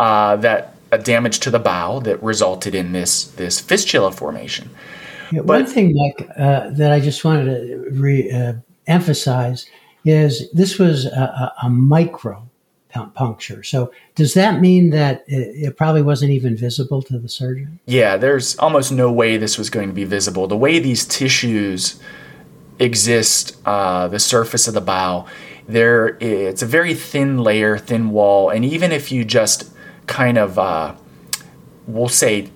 uh, 0.00 0.34
that 0.36 0.74
a 0.90 0.98
damage 0.98 1.38
to 1.40 1.52
the 1.52 1.60
bowel 1.60 2.00
that 2.00 2.20
resulted 2.20 2.74
in 2.74 2.90
this 2.90 3.24
this 3.24 3.60
fistula 3.60 4.10
formation. 4.10 4.70
Yeah, 5.30 5.42
but, 5.42 5.62
one 5.62 5.66
thing, 5.66 5.94
Mike, 5.94 6.28
uh, 6.36 6.70
that 6.70 6.90
I 6.90 6.98
just 6.98 7.24
wanted 7.24 7.44
to 7.44 7.90
re, 7.92 8.30
uh, 8.32 8.54
emphasize 8.88 9.66
is 10.04 10.50
this 10.52 10.78
was 10.78 11.04
a, 11.04 11.52
a, 11.62 11.68
micro 11.68 12.47
puncture. 12.88 13.62
So 13.62 13.92
does 14.14 14.34
that 14.34 14.60
mean 14.60 14.90
that 14.90 15.24
it, 15.26 15.76
probably 15.76 16.02
wasn't 16.02 16.32
even 16.32 16.56
visible 16.56 17.02
to 17.02 17.18
the 17.18 17.28
surgeon? 17.28 17.78
Yeah, 17.86 18.16
there's 18.16 18.56
almost 18.58 18.92
no 18.92 19.12
way 19.12 19.36
this 19.36 19.58
was 19.58 19.70
going 19.70 19.88
to 19.88 19.94
be 19.94 20.04
visible. 20.04 20.46
The 20.46 20.56
way 20.56 20.78
these 20.78 21.06
tissues 21.06 22.00
exist, 22.78 23.56
uh, 23.64 24.08
the 24.08 24.18
surface 24.18 24.68
of 24.68 24.74
the 24.74 24.80
bowel, 24.80 25.28
there 25.66 26.16
it's 26.20 26.62
a 26.62 26.66
very 26.66 26.94
thin 26.94 27.38
layer, 27.38 27.76
thin 27.76 28.10
wall, 28.10 28.48
and 28.48 28.64
even 28.64 28.90
if 28.90 29.12
you 29.12 29.24
just 29.24 29.70
kind 30.06 30.38
of 30.38 30.58
uh, 30.58 30.94
we'll 31.86 32.08
say 32.08 32.50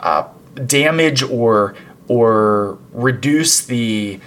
uh, 0.00 0.26
damage 0.66 1.22
or 1.22 1.76
or 2.08 2.78
reduce 2.92 3.64
the 3.66 4.18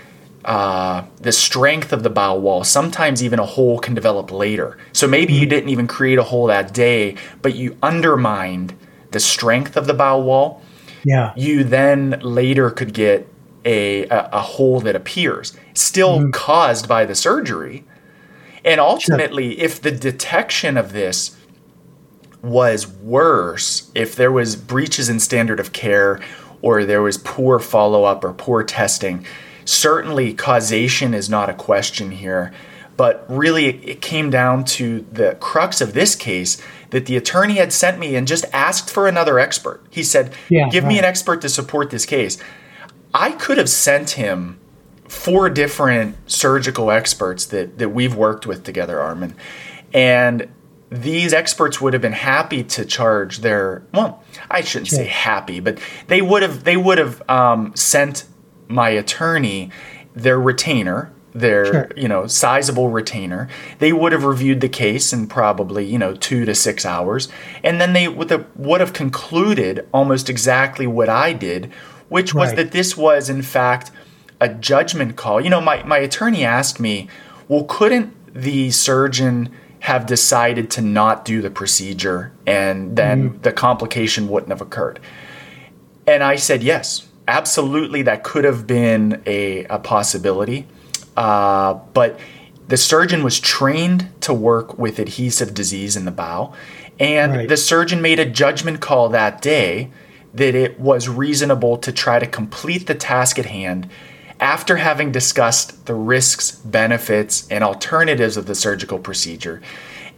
uh, 0.45 1.03
the 1.21 1.31
strength 1.31 1.93
of 1.93 2.03
the 2.03 2.09
bowel 2.09 2.41
wall. 2.41 2.63
Sometimes 2.63 3.23
even 3.23 3.39
a 3.39 3.45
hole 3.45 3.79
can 3.79 3.93
develop 3.93 4.31
later. 4.31 4.77
So 4.91 5.07
maybe 5.07 5.33
you 5.33 5.41
mm-hmm. 5.41 5.49
didn't 5.49 5.69
even 5.69 5.87
create 5.87 6.19
a 6.19 6.23
hole 6.23 6.47
that 6.47 6.73
day, 6.73 7.15
but 7.41 7.55
you 7.55 7.77
undermined 7.81 8.77
the 9.11 9.19
strength 9.19 9.77
of 9.77 9.87
the 9.87 9.93
bowel 9.93 10.23
wall. 10.23 10.61
Yeah. 11.05 11.33
You 11.35 11.63
then 11.63 12.19
later 12.21 12.69
could 12.69 12.93
get 12.93 13.27
a 13.65 14.03
a, 14.07 14.29
a 14.33 14.41
hole 14.41 14.81
that 14.81 14.95
appears, 14.95 15.55
still 15.73 16.19
mm-hmm. 16.19 16.31
caused 16.31 16.87
by 16.87 17.05
the 17.05 17.15
surgery. 17.15 17.85
And 18.65 18.79
ultimately, 18.79 19.55
sure. 19.55 19.65
if 19.65 19.81
the 19.81 19.91
detection 19.91 20.77
of 20.77 20.93
this 20.93 21.37
was 22.43 22.85
worse 22.85 23.89
if 23.95 24.17
there 24.17 24.31
was 24.31 24.57
breaches 24.57 25.07
in 25.07 25.17
standard 25.17 25.61
of 25.61 25.71
care 25.71 26.19
or 26.61 26.83
there 26.83 27.01
was 27.01 27.17
poor 27.17 27.57
follow-up 27.57 28.23
or 28.23 28.33
poor 28.33 28.63
testing 28.63 29.25
certainly 29.65 30.33
causation 30.33 31.13
is 31.13 31.29
not 31.29 31.49
a 31.49 31.53
question 31.53 32.11
here 32.11 32.51
but 32.95 33.25
really 33.27 33.67
it 33.85 34.01
came 34.01 34.29
down 34.29 34.63
to 34.63 35.05
the 35.11 35.35
crux 35.39 35.81
of 35.81 35.93
this 35.93 36.15
case 36.15 36.61
that 36.91 37.05
the 37.07 37.17
attorney 37.17 37.55
had 37.55 37.73
sent 37.73 37.97
me 37.97 38.15
and 38.15 38.27
just 38.27 38.45
asked 38.53 38.89
for 38.89 39.07
another 39.07 39.39
expert 39.39 39.83
he 39.89 40.03
said 40.03 40.33
yeah, 40.49 40.69
give 40.69 40.83
right. 40.83 40.89
me 40.89 40.99
an 40.99 41.05
expert 41.05 41.41
to 41.41 41.49
support 41.49 41.89
this 41.89 42.05
case 42.05 42.37
i 43.13 43.31
could 43.31 43.57
have 43.57 43.69
sent 43.69 44.11
him 44.11 44.59
four 45.07 45.49
different 45.49 46.15
surgical 46.25 46.89
experts 46.89 47.45
that, 47.47 47.77
that 47.77 47.89
we've 47.89 48.15
worked 48.15 48.45
with 48.45 48.63
together 48.63 48.99
armin 48.99 49.35
and 49.93 50.47
these 50.89 51.33
experts 51.33 51.81
would 51.81 51.93
have 51.93 52.01
been 52.01 52.11
happy 52.11 52.63
to 52.63 52.85
charge 52.85 53.39
their 53.39 53.83
well 53.93 54.23
i 54.51 54.61
shouldn't 54.61 54.87
sure. 54.87 54.99
say 54.99 55.05
happy 55.05 55.59
but 55.59 55.79
they 56.07 56.21
would 56.21 56.43
have 56.43 56.63
they 56.63 56.77
would 56.77 56.99
have 56.99 57.27
um, 57.29 57.75
sent 57.75 58.25
my 58.73 58.89
attorney 58.89 59.69
their 60.13 60.39
retainer 60.39 61.11
their 61.33 61.65
sure. 61.65 61.89
you 61.95 62.07
know 62.07 62.27
sizable 62.27 62.89
retainer 62.89 63.47
they 63.79 63.91
would 63.91 64.11
have 64.11 64.23
reviewed 64.23 64.61
the 64.61 64.69
case 64.69 65.11
in 65.11 65.25
probably 65.25 65.83
you 65.83 65.97
know 65.97 66.13
two 66.15 66.45
to 66.45 66.53
six 66.53 66.85
hours 66.85 67.27
and 67.63 67.81
then 67.81 67.93
they 67.93 68.07
would 68.07 68.29
have, 68.29 68.45
would 68.55 68.79
have 68.81 68.93
concluded 68.93 69.87
almost 69.93 70.29
exactly 70.29 70.85
what 70.85 71.09
i 71.09 71.33
did 71.33 71.71
which 72.09 72.33
was 72.33 72.49
right. 72.49 72.57
that 72.57 72.71
this 72.71 72.95
was 72.95 73.29
in 73.29 73.41
fact 73.41 73.89
a 74.39 74.47
judgment 74.47 75.15
call 75.15 75.41
you 75.41 75.49
know 75.49 75.61
my, 75.61 75.81
my 75.83 75.97
attorney 75.97 76.45
asked 76.45 76.79
me 76.79 77.07
well 77.47 77.63
couldn't 77.63 78.13
the 78.35 78.69
surgeon 78.69 79.49
have 79.83 80.05
decided 80.05 80.71
to 80.71 80.81
not 80.81 81.25
do 81.25 81.41
the 81.41 81.49
procedure 81.49 82.31
and 82.47 82.95
then 82.95 83.29
mm-hmm. 83.29 83.41
the 83.41 83.51
complication 83.51 84.29
wouldn't 84.29 84.49
have 84.49 84.61
occurred. 84.61 84.97
And 86.07 86.23
I 86.23 86.37
said, 86.37 86.63
yes, 86.63 87.05
absolutely, 87.27 88.01
that 88.03 88.23
could 88.23 88.43
have 88.43 88.67
been 88.67 89.21
a, 89.25 89.65
a 89.65 89.79
possibility. 89.79 90.67
Uh, 91.15 91.75
but 91.93 92.19
the 92.67 92.77
surgeon 92.77 93.23
was 93.23 93.39
trained 93.39 94.09
to 94.21 94.33
work 94.33 94.77
with 94.77 94.99
adhesive 94.99 95.53
disease 95.53 95.95
in 95.95 96.05
the 96.05 96.11
bowel. 96.11 96.55
And 96.99 97.33
right. 97.33 97.49
the 97.49 97.57
surgeon 97.57 98.01
made 98.01 98.19
a 98.19 98.25
judgment 98.25 98.79
call 98.79 99.09
that 99.09 99.41
day 99.41 99.91
that 100.33 100.55
it 100.55 100.79
was 100.79 101.09
reasonable 101.09 101.77
to 101.77 101.91
try 101.91 102.19
to 102.19 102.25
complete 102.25 102.87
the 102.87 102.95
task 102.95 103.37
at 103.37 103.45
hand 103.45 103.89
after 104.39 104.77
having 104.77 105.11
discussed 105.11 105.85
the 105.85 105.93
risks, 105.93 106.51
benefits, 106.51 107.47
and 107.49 107.63
alternatives 107.63 108.35
of 108.35 108.45
the 108.45 108.55
surgical 108.55 108.99
procedure. 108.99 109.61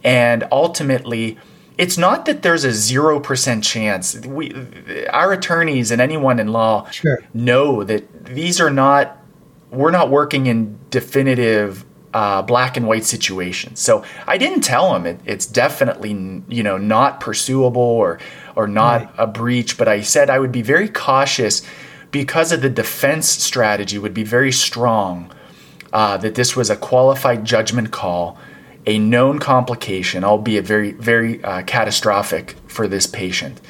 And 0.02 0.46
ultimately, 0.50 1.38
it's 1.78 1.98
not 1.98 2.24
that 2.24 2.42
there's 2.42 2.64
a 2.64 2.68
0% 2.68 3.62
chance. 3.62 4.26
We, 4.26 5.06
our 5.08 5.32
attorneys 5.32 5.90
and 5.90 6.00
anyone 6.00 6.38
in 6.38 6.48
law 6.48 6.88
sure. 6.90 7.18
know 7.34 7.84
that 7.84 8.24
these 8.24 8.60
are 8.60 8.70
not, 8.70 9.18
we're 9.70 9.90
not 9.90 10.10
working 10.10 10.46
in 10.46 10.78
definitive 10.90 11.84
uh, 12.14 12.40
black 12.40 12.78
and 12.78 12.86
white 12.86 13.04
situations. 13.04 13.78
So 13.78 14.02
I 14.26 14.38
didn't 14.38 14.62
tell 14.62 14.94
him 14.94 15.04
it, 15.04 15.20
it's 15.26 15.44
definitely, 15.44 16.42
you 16.48 16.62
know, 16.62 16.78
not 16.78 17.20
pursuable 17.20 17.82
or, 17.82 18.20
or 18.54 18.66
not 18.66 19.02
right. 19.02 19.14
a 19.18 19.26
breach, 19.26 19.76
but 19.76 19.86
I 19.86 20.00
said 20.00 20.30
I 20.30 20.38
would 20.38 20.52
be 20.52 20.62
very 20.62 20.88
cautious 20.88 21.60
because 22.10 22.52
of 22.52 22.62
the 22.62 22.70
defense 22.70 23.28
strategy 23.28 23.98
would 23.98 24.14
be 24.14 24.24
very 24.24 24.50
strong 24.50 25.30
uh, 25.92 26.16
that 26.16 26.34
this 26.34 26.56
was 26.56 26.70
a 26.70 26.76
qualified 26.76 27.44
judgment 27.44 27.90
call, 27.90 28.38
a 28.86 28.98
known 28.98 29.38
complication, 29.38 30.24
albeit 30.24 30.64
very, 30.64 30.92
very 30.92 31.42
uh, 31.42 31.62
catastrophic 31.62 32.54
for 32.68 32.86
this 32.86 33.06
patient. 33.06 33.60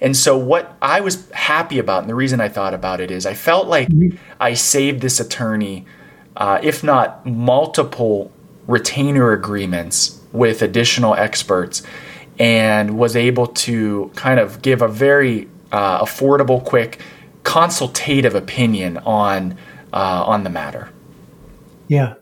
And 0.00 0.16
so, 0.16 0.36
what 0.36 0.76
I 0.82 1.00
was 1.00 1.30
happy 1.30 1.78
about, 1.78 2.02
and 2.02 2.10
the 2.10 2.14
reason 2.14 2.40
I 2.40 2.48
thought 2.48 2.74
about 2.74 3.00
it 3.00 3.10
is 3.10 3.24
I 3.24 3.34
felt 3.34 3.68
like. 3.68 3.88
I 4.40 4.54
saved 4.54 5.00
this 5.00 5.20
attorney, 5.20 5.86
uh, 6.36 6.58
if 6.62 6.84
not 6.84 7.24
multiple 7.24 8.30
retainer 8.66 9.32
agreements 9.32 10.20
with 10.32 10.60
additional 10.60 11.14
experts, 11.14 11.82
and 12.38 12.98
was 12.98 13.16
able 13.16 13.46
to 13.46 14.10
kind 14.16 14.40
of 14.40 14.60
give 14.60 14.82
a 14.82 14.88
very 14.88 15.48
uh, 15.72 16.04
affordable, 16.04 16.62
quick 16.62 16.98
consultative 17.44 18.34
opinion 18.34 18.98
on 18.98 19.56
uh, 19.92 20.24
on 20.26 20.42
the 20.44 20.50
matter. 20.50 20.90
Yeah, 21.88 22.14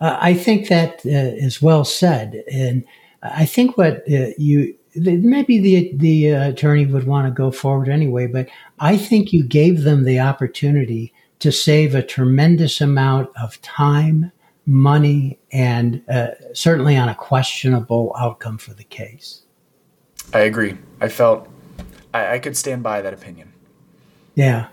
uh, 0.00 0.18
I 0.20 0.34
think 0.34 0.68
that 0.68 1.00
uh, 1.06 1.10
is 1.46 1.62
well 1.62 1.84
said, 1.84 2.44
and 2.50 2.84
I 3.22 3.46
think 3.46 3.78
what 3.78 4.02
uh, 4.10 4.30
you 4.36 4.74
maybe 4.96 5.58
the 5.58 5.92
the 5.94 6.32
uh, 6.32 6.48
attorney 6.48 6.86
would 6.86 7.06
want 7.06 7.26
to 7.26 7.30
go 7.30 7.50
forward 7.50 7.88
anyway, 7.88 8.26
but 8.26 8.48
I 8.80 8.96
think 8.96 9.32
you 9.32 9.44
gave 9.44 9.82
them 9.82 10.04
the 10.04 10.20
opportunity 10.20 11.12
to 11.40 11.52
save 11.52 11.94
a 11.94 12.02
tremendous 12.02 12.80
amount 12.80 13.28
of 13.40 13.60
time, 13.62 14.32
money, 14.66 15.38
and 15.52 16.02
uh, 16.08 16.28
certainly 16.52 16.96
on 16.96 17.08
a 17.08 17.14
questionable 17.14 18.14
outcome 18.18 18.58
for 18.58 18.74
the 18.74 18.84
case. 18.84 19.42
I 20.32 20.40
agree. 20.40 20.76
I 21.00 21.08
felt 21.08 21.48
I, 22.12 22.34
I 22.34 22.38
could 22.38 22.56
stand 22.56 22.82
by 22.82 23.02
that 23.02 23.12
opinion. 23.12 23.52
Yeah. 24.34 24.68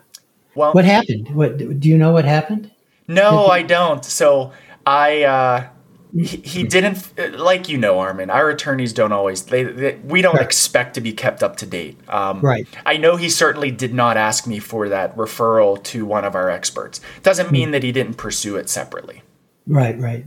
Well, 0.55 0.73
what 0.73 0.85
happened? 0.85 1.29
What 1.35 1.57
do 1.57 1.89
you 1.89 1.97
know? 1.97 2.11
What 2.11 2.25
happened? 2.25 2.71
No, 3.07 3.47
I 3.47 3.63
don't. 3.63 4.03
So 4.05 4.51
I. 4.85 5.23
Uh, 5.23 5.67
he, 6.13 6.37
he 6.37 6.63
didn't 6.63 7.39
like 7.39 7.69
you 7.69 7.77
know 7.77 7.99
armin 7.99 8.29
our 8.29 8.49
attorneys 8.49 8.91
don't 8.91 9.11
always 9.11 9.43
they, 9.43 9.63
they 9.63 9.95
we 10.03 10.21
don't 10.21 10.35
right. 10.35 10.43
expect 10.43 10.95
to 10.95 11.01
be 11.01 11.13
kept 11.13 11.41
up 11.41 11.55
to 11.55 11.65
date 11.65 11.97
um, 12.09 12.41
right 12.41 12.67
i 12.85 12.97
know 12.97 13.15
he 13.15 13.29
certainly 13.29 13.71
did 13.71 13.93
not 13.93 14.17
ask 14.17 14.45
me 14.45 14.59
for 14.59 14.89
that 14.89 15.15
referral 15.15 15.81
to 15.83 16.05
one 16.05 16.25
of 16.25 16.35
our 16.35 16.49
experts 16.49 16.99
doesn't 17.23 17.51
mean 17.51 17.69
mm. 17.69 17.71
that 17.71 17.83
he 17.83 17.91
didn't 17.91 18.15
pursue 18.15 18.57
it 18.57 18.69
separately 18.69 19.21
right 19.67 19.97
right 19.99 20.25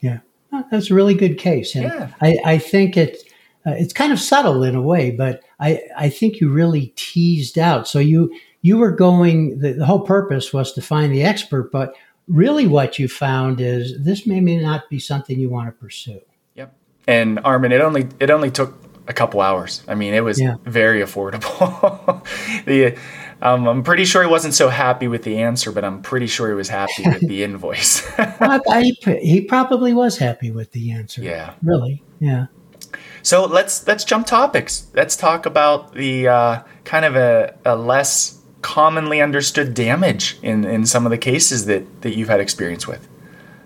yeah 0.00 0.20
that's 0.70 0.90
a 0.90 0.94
really 0.94 1.14
good 1.14 1.36
case 1.36 1.74
and 1.74 1.84
yeah. 1.84 2.10
I, 2.20 2.38
I 2.44 2.58
think 2.58 2.96
it 2.96 3.18
uh, 3.66 3.72
it's 3.72 3.92
kind 3.92 4.12
of 4.12 4.20
subtle 4.20 4.62
in 4.62 4.76
a 4.76 4.82
way 4.82 5.10
but 5.10 5.42
i 5.58 5.80
i 5.96 6.08
think 6.08 6.40
you 6.40 6.48
really 6.48 6.92
teased 6.96 7.58
out 7.58 7.88
so 7.88 7.98
you 7.98 8.32
you 8.62 8.78
were 8.78 8.92
going 8.92 9.58
the, 9.58 9.72
the 9.72 9.86
whole 9.86 10.02
purpose 10.02 10.52
was 10.52 10.72
to 10.74 10.82
find 10.82 11.12
the 11.12 11.24
expert 11.24 11.72
but 11.72 11.94
really 12.28 12.66
what 12.66 12.98
you 12.98 13.08
found 13.08 13.60
is 13.60 14.02
this 14.02 14.26
may, 14.26 14.40
may 14.40 14.58
not 14.58 14.88
be 14.88 14.98
something 14.98 15.38
you 15.38 15.48
want 15.48 15.68
to 15.68 15.72
pursue. 15.72 16.20
Yep. 16.54 16.76
And 17.06 17.40
Armin, 17.44 17.72
it 17.72 17.80
only 17.80 18.08
it 18.20 18.30
only 18.30 18.50
took 18.50 18.74
a 19.06 19.12
couple 19.12 19.40
hours. 19.40 19.82
I 19.86 19.94
mean, 19.94 20.14
it 20.14 20.24
was 20.24 20.40
yeah. 20.40 20.56
very 20.64 21.00
affordable. 21.00 22.24
the 22.64 22.98
um, 23.42 23.66
I'm 23.66 23.82
pretty 23.82 24.04
sure 24.04 24.22
he 24.22 24.28
wasn't 24.28 24.54
so 24.54 24.68
happy 24.68 25.08
with 25.08 25.22
the 25.22 25.42
answer, 25.42 25.70
but 25.70 25.84
I'm 25.84 26.00
pretty 26.02 26.26
sure 26.26 26.48
he 26.48 26.54
was 26.54 26.68
happy 26.68 27.04
with 27.04 27.28
the 27.28 27.44
invoice. 27.44 28.02
I, 28.18 28.60
I, 28.70 28.92
he 29.20 29.42
probably 29.42 29.92
was 29.92 30.16
happy 30.16 30.50
with 30.50 30.72
the 30.72 30.92
answer. 30.92 31.22
Yeah. 31.22 31.54
Really. 31.62 32.02
Yeah. 32.20 32.46
So 33.22 33.46
let's 33.46 33.86
let's 33.86 34.04
jump 34.04 34.26
topics. 34.26 34.86
Let's 34.94 35.16
talk 35.16 35.46
about 35.46 35.94
the 35.94 36.28
uh, 36.28 36.62
kind 36.84 37.04
of 37.04 37.16
a, 37.16 37.54
a 37.64 37.76
less 37.76 38.33
commonly 38.64 39.20
understood 39.20 39.74
damage 39.74 40.38
in, 40.42 40.64
in 40.64 40.86
some 40.86 41.04
of 41.04 41.10
the 41.10 41.18
cases 41.18 41.66
that, 41.66 42.00
that 42.00 42.16
you've 42.16 42.30
had 42.30 42.40
experience 42.40 42.86
with. 42.86 43.06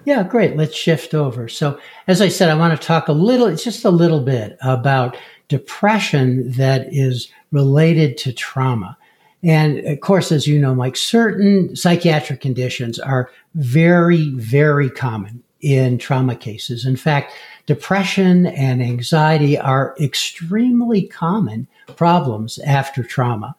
Yeah, 0.04 0.24
great. 0.24 0.56
Let's 0.56 0.74
shift 0.74 1.14
over. 1.14 1.48
So, 1.48 1.78
as 2.08 2.20
I 2.20 2.28
said, 2.28 2.50
I 2.50 2.54
want 2.54 2.78
to 2.78 2.84
talk 2.84 3.06
a 3.06 3.12
little, 3.12 3.54
just 3.54 3.84
a 3.84 3.90
little 3.90 4.20
bit 4.20 4.58
about 4.60 5.16
depression 5.46 6.50
that 6.52 6.92
is 6.92 7.30
related 7.52 8.18
to 8.18 8.32
trauma. 8.32 8.98
And 9.44 9.78
of 9.86 10.00
course, 10.00 10.32
as 10.32 10.48
you 10.48 10.58
know, 10.58 10.74
Mike, 10.74 10.96
certain 10.96 11.76
psychiatric 11.76 12.40
conditions 12.40 12.98
are 12.98 13.30
very, 13.54 14.30
very 14.30 14.90
common 14.90 15.44
in 15.60 15.98
trauma 15.98 16.34
cases. 16.34 16.84
In 16.84 16.96
fact, 16.96 17.32
depression 17.66 18.46
and 18.46 18.82
anxiety 18.82 19.56
are 19.56 19.94
extremely 20.00 21.02
common 21.02 21.68
problems 21.94 22.58
after 22.60 23.04
trauma. 23.04 23.54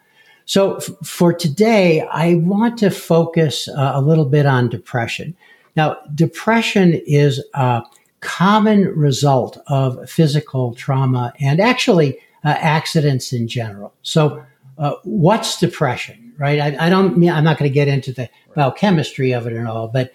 So 0.49 0.77
f- 0.77 0.89
for 1.03 1.31
today, 1.31 2.01
I 2.01 2.33
want 2.33 2.79
to 2.79 2.89
focus 2.89 3.67
uh, 3.67 3.91
a 3.93 4.01
little 4.01 4.25
bit 4.25 4.47
on 4.47 4.67
depression. 4.67 5.37
Now, 5.75 5.97
depression 6.15 6.99
is 7.05 7.39
a 7.53 7.83
common 8.21 8.85
result 8.95 9.59
of 9.67 10.09
physical 10.09 10.73
trauma 10.73 11.33
and 11.39 11.61
actually 11.61 12.17
uh, 12.43 12.55
accidents 12.57 13.31
in 13.31 13.47
general. 13.47 13.93
So, 14.01 14.43
uh, 14.79 14.95
what's 15.03 15.59
depression, 15.59 16.33
right? 16.39 16.59
I, 16.59 16.87
I 16.87 16.89
don't 16.89 17.15
mean, 17.15 17.29
I'm 17.29 17.43
not 17.43 17.59
going 17.59 17.69
to 17.69 17.73
get 17.73 17.87
into 17.87 18.11
the 18.11 18.27
biochemistry 18.55 19.31
of 19.33 19.45
it 19.45 19.53
and 19.53 19.67
all, 19.67 19.87
but 19.87 20.11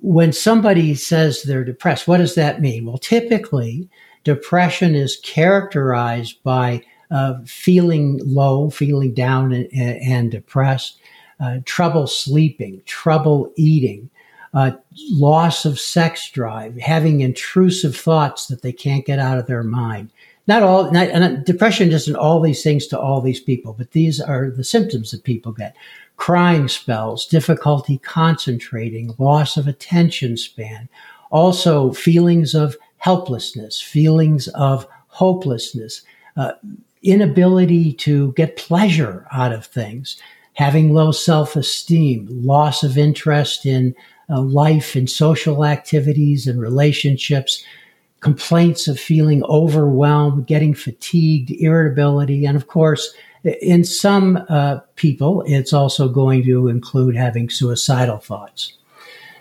when 0.00 0.32
somebody 0.32 0.94
says 0.94 1.42
they're 1.42 1.64
depressed, 1.64 2.08
what 2.08 2.16
does 2.16 2.34
that 2.36 2.62
mean? 2.62 2.86
Well, 2.86 2.96
typically, 2.96 3.90
depression 4.24 4.94
is 4.94 5.20
characterized 5.22 6.42
by 6.42 6.82
uh, 7.10 7.34
feeling 7.44 8.20
low, 8.24 8.70
feeling 8.70 9.14
down 9.14 9.52
and, 9.52 9.72
and 9.72 10.30
depressed, 10.30 10.98
uh, 11.40 11.58
trouble 11.64 12.06
sleeping, 12.06 12.82
trouble 12.86 13.52
eating, 13.56 14.10
uh, 14.54 14.72
loss 15.10 15.64
of 15.64 15.78
sex 15.78 16.30
drive, 16.30 16.76
having 16.78 17.20
intrusive 17.20 17.96
thoughts 17.96 18.46
that 18.46 18.62
they 18.62 18.72
can't 18.72 19.04
get 19.04 19.18
out 19.18 19.38
of 19.38 19.46
their 19.46 19.62
mind. 19.62 20.10
Not 20.48 20.62
all, 20.62 20.90
not, 20.92 21.08
and 21.08 21.44
depression 21.44 21.90
isn't 21.90 22.16
all 22.16 22.40
these 22.40 22.62
things 22.62 22.86
to 22.88 22.98
all 22.98 23.20
these 23.20 23.40
people, 23.40 23.74
but 23.76 23.90
these 23.90 24.20
are 24.20 24.50
the 24.50 24.64
symptoms 24.64 25.10
that 25.10 25.24
people 25.24 25.52
get. 25.52 25.76
Crying 26.16 26.68
spells, 26.68 27.26
difficulty 27.26 27.98
concentrating, 27.98 29.14
loss 29.18 29.56
of 29.56 29.66
attention 29.66 30.36
span, 30.36 30.88
also 31.30 31.92
feelings 31.92 32.54
of 32.54 32.76
helplessness, 32.98 33.82
feelings 33.82 34.48
of 34.48 34.86
hopelessness, 35.08 36.02
uh, 36.36 36.52
inability 37.02 37.92
to 37.92 38.32
get 38.32 38.56
pleasure 38.56 39.26
out 39.32 39.52
of 39.52 39.66
things, 39.66 40.20
having 40.54 40.94
low 40.94 41.12
self 41.12 41.56
esteem, 41.56 42.26
loss 42.30 42.82
of 42.82 42.98
interest 42.98 43.66
in 43.66 43.94
uh, 44.28 44.40
life 44.40 44.94
and 44.96 45.08
social 45.08 45.64
activities 45.64 46.46
and 46.46 46.60
relationships, 46.60 47.64
complaints 48.20 48.88
of 48.88 48.98
feeling 48.98 49.44
overwhelmed, 49.44 50.46
getting 50.46 50.74
fatigued, 50.74 51.50
irritability, 51.50 52.44
and 52.44 52.56
of 52.56 52.66
course, 52.66 53.14
in 53.44 53.84
some 53.84 54.44
uh, 54.48 54.80
people, 54.96 55.42
it's 55.46 55.72
also 55.72 56.08
going 56.08 56.42
to 56.44 56.68
include 56.68 57.14
having 57.14 57.48
suicidal 57.48 58.18
thoughts. 58.18 58.72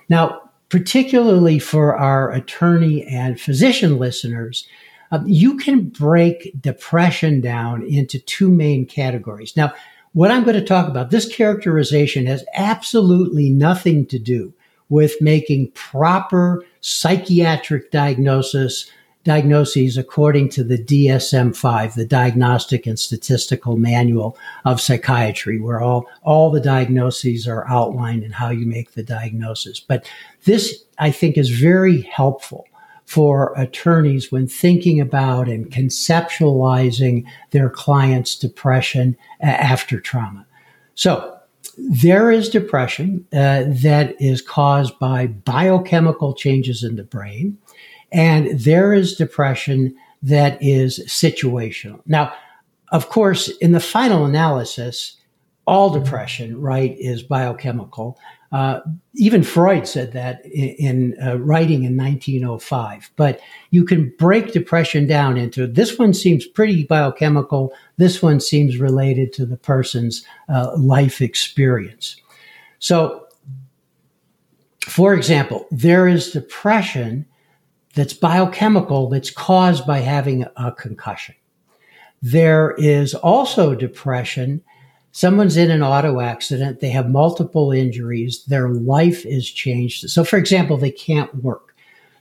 Now, 0.10 0.42
particularly 0.70 1.58
for 1.60 1.96
our 1.96 2.32
attorney 2.32 3.04
and 3.06 3.40
physician 3.40 3.98
listeners, 3.98 4.68
uh, 5.12 5.20
you 5.26 5.58
can 5.58 5.90
break 5.90 6.54
depression 6.60 7.42
down 7.42 7.84
into 7.84 8.20
two 8.20 8.50
main 8.50 8.86
categories. 8.86 9.56
Now, 9.56 9.74
what 10.14 10.32
I'm 10.32 10.44
going 10.44 10.60
to 10.60 10.66
talk 10.66 10.88
about, 10.88 11.12
this 11.12 11.34
characterization 11.34 12.26
has 12.26 12.46
absolutely 12.56 13.50
nothing 13.50 14.06
to 14.08 14.20
do 14.20 14.54
with 14.90 15.20
making 15.20 15.72
proper 15.72 16.64
psychiatric 16.80 17.92
diagnosis 17.92 18.90
diagnoses 19.26 19.98
according 19.98 20.48
to 20.48 20.64
the 20.64 20.78
DSM-5, 20.78 21.96
the 21.96 22.06
Diagnostic 22.06 22.86
and 22.86 22.98
Statistical 22.98 23.76
Manual 23.76 24.38
of 24.64 24.80
Psychiatry, 24.80 25.60
where 25.60 25.82
all, 25.82 26.06
all 26.22 26.52
the 26.52 26.62
diagnoses 26.62 27.48
are 27.48 27.68
outlined 27.68 28.24
and 28.24 28.36
how 28.36 28.52
you 28.52 28.68
make 28.68 28.92
the 28.92 29.04
diagnosis. 29.04 29.80
But 29.80 30.08
this, 30.44 30.86
I 31.00 31.10
think, 31.10 31.38
is 31.38 31.50
very 31.50 32.02
helpful 32.02 32.68
for 33.06 33.54
attorneys 33.56 34.32
when 34.32 34.48
thinking 34.48 35.00
about 35.00 35.48
and 35.48 35.72
conceptualizing 35.72 37.24
their 37.52 37.70
client's 37.70 38.36
depression 38.36 39.16
after 39.42 40.00
trauma. 40.00 40.46
So, 40.96 41.32
there 41.78 42.32
is 42.32 42.50
depression 42.50 43.26
uh, 43.34 43.66
that 43.68 44.16
is 44.20 44.42
caused 44.42 44.98
by 44.98 45.28
biochemical 45.28 46.34
changes 46.34 46.84
in 46.84 46.96
the 46.96 47.04
brain, 47.04 47.58
and 48.12 48.58
there 48.60 48.94
is 48.94 49.16
depression 49.16 49.96
that 50.22 50.58
is 50.62 51.00
situational. 51.08 52.02
Now, 52.06 52.34
of 52.92 53.10
course, 53.10 53.50
in 53.58 53.74
the 53.74 53.80
final 53.80 54.26
analysis, 54.26 55.18
all 55.68 55.90
depression, 55.90 56.62
right, 56.62 56.96
is 56.98 57.24
biochemical. 57.24 58.18
Uh, 58.52 58.80
even 59.16 59.44
Freud 59.44 59.88
said 59.88 60.14
that 60.14 60.46
in, 60.46 61.14
in 61.14 61.28
uh, 61.28 61.38
writing 61.40 61.84
in 61.84 61.98
1905. 61.98 63.12
But 63.16 63.40
you 63.72 63.84
can 63.84 64.14
break 64.18 64.54
depression 64.54 65.08
down 65.08 65.38
into 65.38 65.68
this 65.68 65.98
one 65.98 66.14
seems 66.14 66.46
pretty 66.46 66.84
biochemical. 66.84 67.74
This 67.98 68.22
one 68.22 68.40
seems 68.40 68.78
related 68.78 69.34
to 69.34 69.46
the 69.46 69.58
person's 69.58 70.26
uh, 70.48 70.76
life 70.78 71.22
experience. 71.22 72.18
So, 72.80 73.28
for 74.82 75.14
example, 75.14 75.68
there 75.72 76.08
is 76.08 76.32
depression 76.32 77.26
that's 77.96 78.14
biochemical 78.14 79.10
that's 79.10 79.32
caused 79.32 79.88
by 79.88 80.00
having 80.00 80.46
a 80.58 80.72
concussion. 80.72 81.36
There 82.22 82.76
is 82.78 83.16
also 83.16 83.74
depression 83.74 84.62
someone's 85.16 85.56
in 85.56 85.72
an 85.72 85.82
auto 85.82 86.20
accident, 86.20 86.82
they 86.82 86.90
have 86.90 87.10
multiple 87.10 87.72
injuries, 87.72 88.44
their 88.48 88.68
life 88.68 89.26
is 89.26 89.50
changed. 89.50 90.10
So, 90.10 90.26
for 90.26 90.36
example, 90.36 90.76
they 90.76 90.92
can't 90.92 91.34
work. 91.36 91.74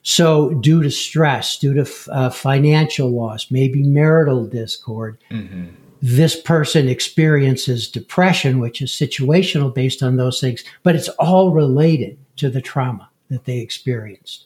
So, 0.04 0.50
due 0.61 0.80
to 0.80 0.90
stress, 0.92 1.59
due 1.59 1.74
to 1.74 1.90
uh, 2.12 2.30
financial 2.30 3.11
loss, 3.11 3.50
maybe 3.50 3.83
marital 3.83 4.46
discord, 4.46 5.18
mm-hmm. 5.28 5.70
this 6.02 6.40
person 6.40 6.88
experiences 6.88 7.88
depression, 7.88 8.61
which 8.61 8.80
is 8.80 8.92
situational 8.92 9.74
based 9.74 10.00
on 10.00 10.16
those 10.16 10.40
things, 10.40 10.62
but 10.85 10.94
it's 10.94 11.09
all 11.18 11.50
related 11.50 12.16
to 12.37 12.48
the 12.48 12.62
trauma 12.62 13.09
that 13.28 13.44
they 13.44 13.59
experienced. 13.59 14.44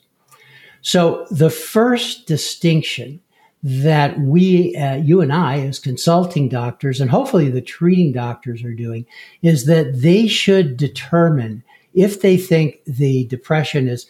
So, 0.80 1.26
the 1.30 1.50
first 1.50 2.26
distinction 2.26 3.20
that 3.62 4.18
we, 4.20 4.76
uh, 4.76 4.96
you 4.96 5.20
and 5.20 5.32
I, 5.32 5.60
as 5.60 5.78
consulting 5.78 6.48
doctors, 6.48 7.00
and 7.00 7.10
hopefully 7.10 7.50
the 7.50 7.60
treating 7.60 8.12
doctors 8.12 8.62
are 8.62 8.74
doing, 8.74 9.04
is 9.42 9.66
that 9.66 10.00
they 10.00 10.28
should 10.28 10.76
determine 10.76 11.64
if 11.94 12.20
they 12.20 12.36
think 12.36 12.84
the 12.84 13.26
depression 13.26 13.88
is 13.88 14.06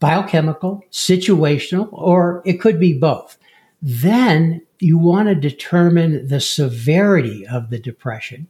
biochemical, 0.00 0.82
situational, 0.90 1.88
or 1.92 2.42
it 2.44 2.60
could 2.60 2.80
be 2.80 2.92
both. 2.92 3.38
Then 3.80 4.62
you 4.80 4.98
want 4.98 5.28
to 5.28 5.34
determine 5.34 6.26
the 6.26 6.40
severity 6.40 7.46
of 7.46 7.70
the 7.70 7.78
depression 7.78 8.48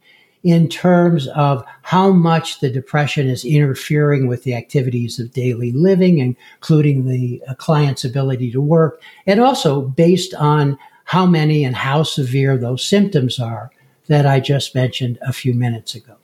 in 0.48 0.66
terms 0.66 1.28
of 1.28 1.62
how 1.82 2.10
much 2.10 2.60
the 2.60 2.70
depression 2.70 3.28
is 3.28 3.44
interfering 3.44 4.26
with 4.26 4.44
the 4.44 4.54
activities 4.54 5.18
of 5.18 5.30
daily 5.34 5.72
living, 5.72 6.20
including 6.20 7.04
the 7.04 7.42
uh, 7.46 7.54
client's 7.56 8.02
ability 8.02 8.50
to 8.50 8.58
work, 8.58 8.98
and 9.26 9.40
also 9.40 9.82
based 9.82 10.32
on 10.32 10.78
how 11.04 11.26
many 11.26 11.64
and 11.64 11.76
how 11.76 12.02
severe 12.02 12.56
those 12.56 12.82
symptoms 12.82 13.38
are 13.38 13.70
that 14.06 14.24
I 14.24 14.40
just 14.40 14.74
mentioned 14.74 15.18
a 15.20 15.34
few 15.34 15.52
minutes 15.52 15.94
ago. 15.94 16.16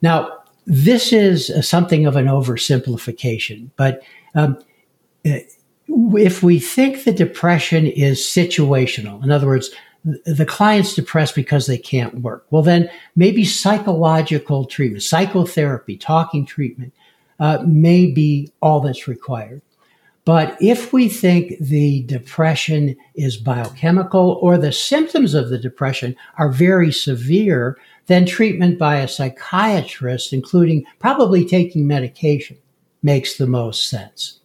Now, 0.00 0.38
this 0.64 1.12
is 1.12 1.52
something 1.60 2.06
of 2.06 2.16
an 2.16 2.28
oversimplification, 2.28 3.68
but 3.76 4.02
um, 4.34 4.56
uh, 5.26 5.40
if 5.88 6.42
we 6.42 6.58
think 6.58 7.04
the 7.04 7.12
depression 7.12 7.86
is 7.86 8.20
situational, 8.20 9.22
in 9.22 9.30
other 9.30 9.46
words, 9.46 9.68
the 10.04 10.46
client's 10.46 10.94
depressed 10.94 11.34
because 11.34 11.66
they 11.66 11.78
can't 11.78 12.20
work. 12.20 12.46
Well, 12.50 12.62
then 12.62 12.90
maybe 13.14 13.44
psychological 13.44 14.64
treatment, 14.64 15.02
psychotherapy, 15.02 15.96
talking 15.96 16.44
treatment 16.44 16.92
uh, 17.38 17.62
may 17.66 18.10
be 18.10 18.52
all 18.60 18.80
that's 18.80 19.06
required. 19.06 19.62
But 20.24 20.56
if 20.60 20.92
we 20.92 21.08
think 21.08 21.58
the 21.58 22.04
depression 22.04 22.96
is 23.14 23.36
biochemical 23.36 24.38
or 24.40 24.56
the 24.56 24.70
symptoms 24.70 25.34
of 25.34 25.48
the 25.48 25.58
depression 25.58 26.14
are 26.38 26.50
very 26.50 26.92
severe, 26.92 27.76
then 28.06 28.24
treatment 28.24 28.78
by 28.78 28.98
a 28.98 29.08
psychiatrist, 29.08 30.32
including 30.32 30.84
probably 31.00 31.44
taking 31.44 31.86
medication, 31.86 32.58
makes 33.02 33.36
the 33.36 33.48
most 33.48 33.88
sense. 33.88 34.38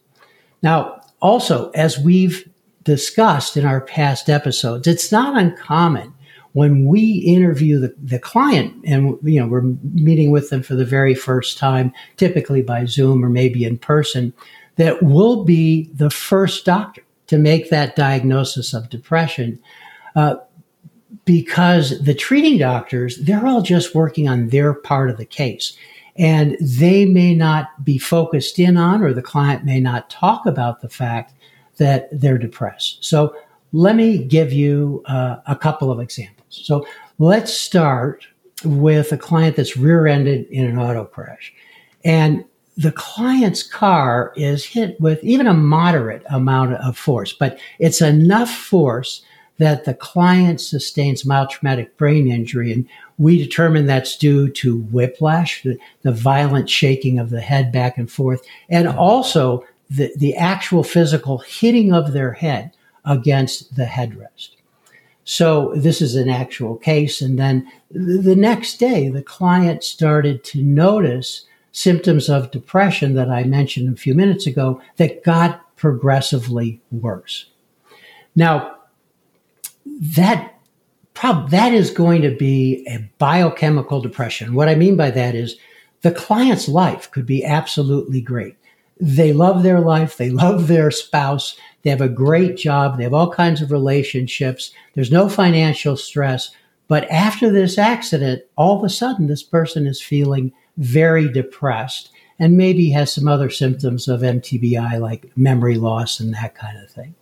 Now, 0.62 1.00
also, 1.20 1.70
as 1.70 1.98
we've 1.98 2.48
discussed 2.88 3.54
in 3.58 3.66
our 3.66 3.82
past 3.82 4.30
episodes, 4.30 4.86
it's 4.86 5.12
not 5.12 5.36
uncommon 5.36 6.14
when 6.52 6.86
we 6.86 7.18
interview 7.18 7.78
the, 7.78 7.94
the 8.02 8.18
client 8.18 8.74
and 8.86 9.18
you 9.22 9.38
know 9.38 9.46
we're 9.46 9.74
meeting 9.92 10.30
with 10.30 10.48
them 10.48 10.62
for 10.62 10.74
the 10.74 10.86
very 10.86 11.14
first 11.14 11.58
time, 11.58 11.92
typically 12.16 12.62
by 12.62 12.86
Zoom 12.86 13.22
or 13.22 13.28
maybe 13.28 13.62
in 13.66 13.76
person, 13.76 14.32
that 14.76 15.02
we'll 15.02 15.44
be 15.44 15.90
the 15.92 16.08
first 16.08 16.64
doctor 16.64 17.02
to 17.26 17.36
make 17.36 17.68
that 17.68 17.94
diagnosis 17.94 18.72
of 18.72 18.88
depression. 18.88 19.60
Uh, 20.16 20.36
because 21.26 22.02
the 22.02 22.14
treating 22.14 22.56
doctors, 22.56 23.18
they're 23.18 23.46
all 23.46 23.60
just 23.60 23.94
working 23.94 24.26
on 24.26 24.48
their 24.48 24.72
part 24.72 25.10
of 25.10 25.18
the 25.18 25.26
case. 25.26 25.76
And 26.16 26.56
they 26.58 27.04
may 27.04 27.34
not 27.34 27.84
be 27.84 27.98
focused 27.98 28.58
in 28.58 28.78
on, 28.78 29.02
or 29.02 29.12
the 29.12 29.20
client 29.20 29.66
may 29.66 29.78
not 29.78 30.08
talk 30.08 30.46
about 30.46 30.80
the 30.80 30.88
fact 30.88 31.34
that 31.78 32.08
they're 32.12 32.38
depressed. 32.38 33.04
So 33.04 33.34
let 33.72 33.96
me 33.96 34.18
give 34.18 34.52
you 34.52 35.02
uh, 35.06 35.36
a 35.46 35.56
couple 35.56 35.90
of 35.90 36.00
examples. 36.00 36.60
So 36.64 36.86
let's 37.18 37.52
start 37.52 38.26
with 38.64 39.12
a 39.12 39.18
client 39.18 39.56
that's 39.56 39.76
rear 39.76 40.06
ended 40.06 40.46
in 40.50 40.64
an 40.64 40.78
auto 40.78 41.04
crash. 41.04 41.52
And 42.04 42.44
the 42.76 42.92
client's 42.92 43.62
car 43.62 44.32
is 44.36 44.64
hit 44.64 45.00
with 45.00 45.22
even 45.24 45.46
a 45.46 45.54
moderate 45.54 46.22
amount 46.30 46.74
of 46.74 46.96
force, 46.96 47.32
but 47.32 47.58
it's 47.78 48.00
enough 48.00 48.50
force 48.50 49.22
that 49.58 49.84
the 49.84 49.94
client 49.94 50.60
sustains 50.60 51.26
mild 51.26 51.50
traumatic 51.50 51.96
brain 51.96 52.30
injury. 52.30 52.72
And 52.72 52.88
we 53.18 53.36
determine 53.36 53.86
that's 53.86 54.16
due 54.16 54.48
to 54.50 54.82
whiplash, 54.82 55.62
the, 55.64 55.76
the 56.02 56.12
violent 56.12 56.70
shaking 56.70 57.18
of 57.18 57.30
the 57.30 57.40
head 57.40 57.72
back 57.72 57.98
and 57.98 58.10
forth, 58.10 58.46
and 58.68 58.86
also 58.86 59.66
the, 59.90 60.12
the 60.16 60.36
actual 60.36 60.82
physical 60.82 61.38
hitting 61.38 61.92
of 61.92 62.12
their 62.12 62.32
head 62.32 62.72
against 63.04 63.74
the 63.76 63.84
headrest. 63.84 64.50
So 65.24 65.72
this 65.76 66.00
is 66.00 66.14
an 66.14 66.28
actual 66.28 66.76
case. 66.76 67.20
And 67.20 67.38
then 67.38 67.70
the 67.90 68.36
next 68.36 68.78
day, 68.78 69.08
the 69.08 69.22
client 69.22 69.84
started 69.84 70.42
to 70.44 70.62
notice 70.62 71.44
symptoms 71.72 72.28
of 72.28 72.50
depression 72.50 73.14
that 73.14 73.30
I 73.30 73.44
mentioned 73.44 73.92
a 73.92 74.00
few 74.00 74.14
minutes 74.14 74.46
ago 74.46 74.80
that 74.96 75.22
got 75.22 75.76
progressively 75.76 76.80
worse. 76.90 77.50
Now, 78.34 78.76
that 80.00 80.54
prob- 81.14 81.50
that 81.50 81.72
is 81.72 81.90
going 81.90 82.22
to 82.22 82.34
be 82.34 82.86
a 82.88 83.08
biochemical 83.18 84.00
depression. 84.00 84.54
What 84.54 84.68
I 84.68 84.74
mean 84.74 84.96
by 84.96 85.10
that 85.10 85.34
is 85.34 85.56
the 86.02 86.12
client's 86.12 86.68
life 86.68 87.10
could 87.10 87.26
be 87.26 87.44
absolutely 87.44 88.20
great. 88.20 88.56
They 89.00 89.32
love 89.32 89.62
their 89.62 89.80
life. 89.80 90.16
They 90.16 90.30
love 90.30 90.66
their 90.66 90.90
spouse. 90.90 91.56
They 91.82 91.90
have 91.90 92.00
a 92.00 92.08
great 92.08 92.56
job. 92.56 92.96
They 92.96 93.04
have 93.04 93.14
all 93.14 93.32
kinds 93.32 93.62
of 93.62 93.70
relationships. 93.70 94.72
There's 94.94 95.12
no 95.12 95.28
financial 95.28 95.96
stress. 95.96 96.50
But 96.88 97.08
after 97.10 97.50
this 97.50 97.78
accident, 97.78 98.42
all 98.56 98.78
of 98.78 98.84
a 98.84 98.88
sudden, 98.88 99.26
this 99.26 99.42
person 99.42 99.86
is 99.86 100.00
feeling 100.00 100.52
very 100.78 101.30
depressed 101.30 102.10
and 102.38 102.56
maybe 102.56 102.90
has 102.90 103.12
some 103.12 103.28
other 103.28 103.50
symptoms 103.50 104.08
of 104.08 104.20
MTBI 104.20 105.00
like 105.00 105.30
memory 105.36 105.76
loss 105.76 106.20
and 106.20 106.34
that 106.34 106.54
kind 106.54 106.78
of 106.78 106.90
thing. 106.90 107.14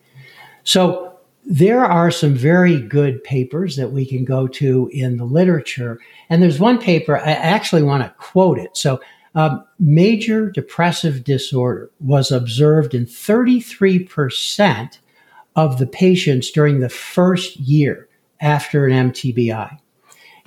So 0.65 1.12
there 1.45 1.85
are 1.85 2.11
some 2.11 2.35
very 2.35 2.81
good 2.81 3.23
papers 3.23 3.77
that 3.77 3.93
we 3.93 4.05
can 4.05 4.25
go 4.25 4.49
to 4.49 4.91
in 4.93 5.17
the 5.17 5.25
literature. 5.25 6.01
And 6.29 6.43
there's 6.43 6.59
one 6.59 6.79
paper, 6.79 7.19
I 7.19 7.33
actually 7.33 7.83
want 7.83 8.03
to 8.03 8.15
quote 8.19 8.59
it. 8.59 8.77
So 8.77 9.01
um, 9.37 9.64
major 9.79 10.51
depressive 10.51 11.22
disorder 11.22 11.90
was 12.01 12.33
observed 12.33 12.94
in 12.94 13.05
33% 13.05 14.99
of 15.55 15.79
the 15.79 15.87
patients 15.87 16.51
during 16.51 16.81
the 16.81 16.88
first 16.88 17.57
year 17.57 18.09
after 18.40 18.87
an 18.87 19.12
MTBI. 19.12 19.79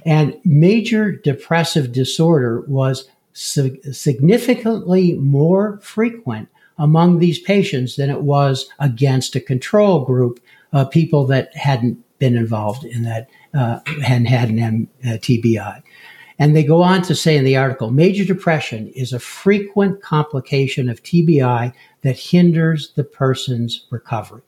And 0.05 0.35
major 0.43 1.11
depressive 1.11 1.91
disorder 1.91 2.61
was 2.67 3.07
significantly 3.33 5.13
more 5.13 5.79
frequent 5.81 6.49
among 6.79 7.19
these 7.19 7.39
patients 7.39 7.95
than 7.95 8.09
it 8.09 8.21
was 8.21 8.69
against 8.79 9.35
a 9.35 9.39
control 9.39 10.03
group 10.03 10.39
of 10.73 10.89
people 10.89 11.27
that 11.27 11.55
hadn't 11.55 12.03
been 12.17 12.35
involved 12.35 12.85
in 12.85 13.03
that 13.03 13.29
uh, 13.53 13.79
and 14.07 14.27
had 14.27 14.49
an 14.49 14.89
MTBI. 15.03 15.83
And 16.39 16.55
they 16.55 16.63
go 16.63 16.81
on 16.81 17.01
to 17.03 17.15
say 17.15 17.35
in 17.35 17.43
the 17.43 17.57
article 17.57 17.91
major 17.91 18.23
depression 18.23 18.87
is 18.89 19.11
a 19.11 19.19
frequent 19.19 20.01
complication 20.01 20.89
of 20.89 21.03
TBI 21.03 21.73
that 22.01 22.17
hinders 22.17 22.93
the 22.95 23.03
person's 23.03 23.85
recovery. 23.89 24.41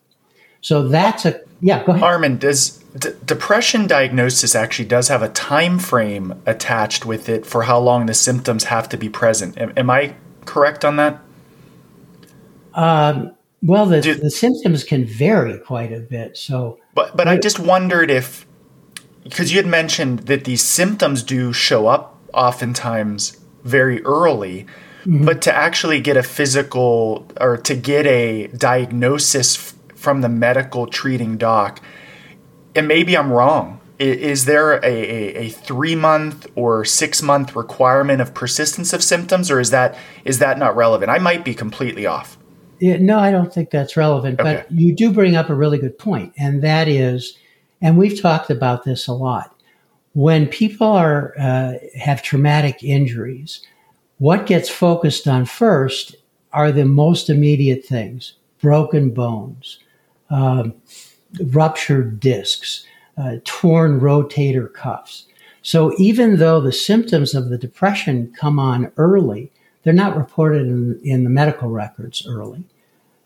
So 0.62 0.88
that's 0.88 1.26
a, 1.26 1.42
yeah, 1.60 1.84
go 1.84 1.92
ahead. 1.92 2.04
Armin, 2.04 2.38
does 2.38 2.78
d- 2.98 3.10
depression 3.26 3.88
diagnosis 3.88 4.56
actually 4.56 4.86
does 4.86 5.08
have 5.10 5.22
a 5.22 5.30
time 5.30 5.80
frame 5.80 6.42
attached 6.46 7.06
with 7.06 7.28
it 7.28 7.46
for 7.46 7.64
how 7.64 7.80
long 7.80 8.06
the 8.06 8.14
symptoms 8.14 8.66
have 8.66 8.88
to 8.90 8.98
be 8.98 9.10
present? 9.10 9.58
Am, 9.58 9.74
am 9.76 9.90
I 9.90 10.16
correct 10.46 10.86
on 10.86 10.96
that? 10.98 11.20
Um, 12.74 13.36
well, 13.64 13.86
the, 13.86 14.02
Do, 14.02 14.14
the 14.14 14.32
symptoms 14.32 14.84
can 14.84 15.06
vary 15.06 15.58
quite 15.60 15.92
a 15.92 16.00
bit. 16.00 16.38
So, 16.38 16.80
but 16.94 17.16
but 17.16 17.28
I 17.28 17.38
just 17.38 17.60
wondered 17.60 18.10
if 18.10 18.46
because 19.24 19.52
you 19.52 19.58
had 19.58 19.68
mentioned 19.68 20.20
that 20.22 20.46
these 20.46 20.64
symptoms 20.64 21.24
do 21.24 21.54
show 21.54 21.88
up 21.88 22.18
oftentimes 22.34 23.40
very 23.64 24.04
early, 24.04 24.66
mm-hmm. 25.04 25.26
but 25.26 25.42
to 25.44 25.54
actually 25.54 26.00
get 26.00 26.18
a 26.18 26.24
physical 26.24 27.28
or 27.40 27.58
to 27.58 27.76
get 27.76 28.06
a 28.06 28.48
diagnosis 28.48 29.58
f- 29.58 29.76
from 29.96 30.22
the 30.22 30.30
medical 30.30 30.88
treating 30.88 31.38
doc, 31.38 31.82
and 32.76 32.88
maybe 32.88 33.18
I'm 33.18 33.32
wrong. 33.32 33.80
Is, 34.00 34.46
there 34.46 34.74
a, 34.74 34.84
a, 34.84 35.36
a 35.36 35.50
three 35.50 35.94
month 35.94 36.48
or 36.56 36.84
six 36.84 37.22
month 37.22 37.56
requirement 37.56 38.20
of 38.20 38.34
persistence 38.34 38.94
of 38.94 39.04
symptoms, 39.04 39.52
or 39.52 39.60
is 39.60 39.70
that 39.70 39.96
is 40.26 40.40
that 40.40 40.58
not 40.58 40.76
relevant? 40.76 41.12
I 41.12 41.20
might 41.20 41.46
be 41.46 41.54
completely 41.54 42.08
off. 42.08 42.36
Yeah, 42.80 42.98
no, 42.98 43.20
I 43.20 43.30
don't 43.30 43.54
think 43.54 43.70
that's 43.70 43.96
relevant. 43.96 44.40
Okay. 44.40 44.56
But 44.56 44.72
you 44.72 44.96
do 44.96 45.14
bring 45.14 45.36
up 45.36 45.52
a 45.52 45.54
really 45.54 45.78
good 45.78 46.00
point, 46.00 46.34
and 46.36 46.64
that 46.64 46.88
is 46.88 47.38
and 47.82 47.98
we've 47.98 48.22
talked 48.22 48.50
about 48.50 48.84
this 48.84 49.08
a 49.08 49.14
lot. 49.14 49.56
When 50.14 50.48
people 50.48 50.88
are 50.88 51.34
uh, 51.40 51.74
have 51.98 52.22
traumatic 52.22 52.84
injuries, 52.84 53.66
what 54.18 54.46
gets 54.46 54.70
focused 54.70 55.28
on 55.28 55.46
first 55.46 56.16
are 56.54 56.72
the 56.72 56.86
most 56.86 57.30
immediate 57.30 57.86
things: 57.86 58.34
broken 58.62 59.12
bones, 59.12 59.80
um, 60.30 60.74
ruptured 61.52 62.20
discs, 62.20 62.86
uh, 63.18 63.38
torn 63.46 64.00
rotator 64.00 64.72
cuffs. 64.72 65.26
So 65.62 65.94
even 65.98 66.38
though 66.38 66.60
the 66.60 66.72
symptoms 66.72 67.36
of 67.36 67.50
the 67.50 67.58
depression 67.58 68.34
come 68.38 68.60
on 68.60 68.92
early, 68.98 69.52
they're 69.84 69.94
not 69.94 70.18
reported 70.18 70.68
in, 70.68 71.00
in 71.04 71.24
the 71.24 71.30
medical 71.30 71.70
records 71.70 72.26
early. 72.28 72.64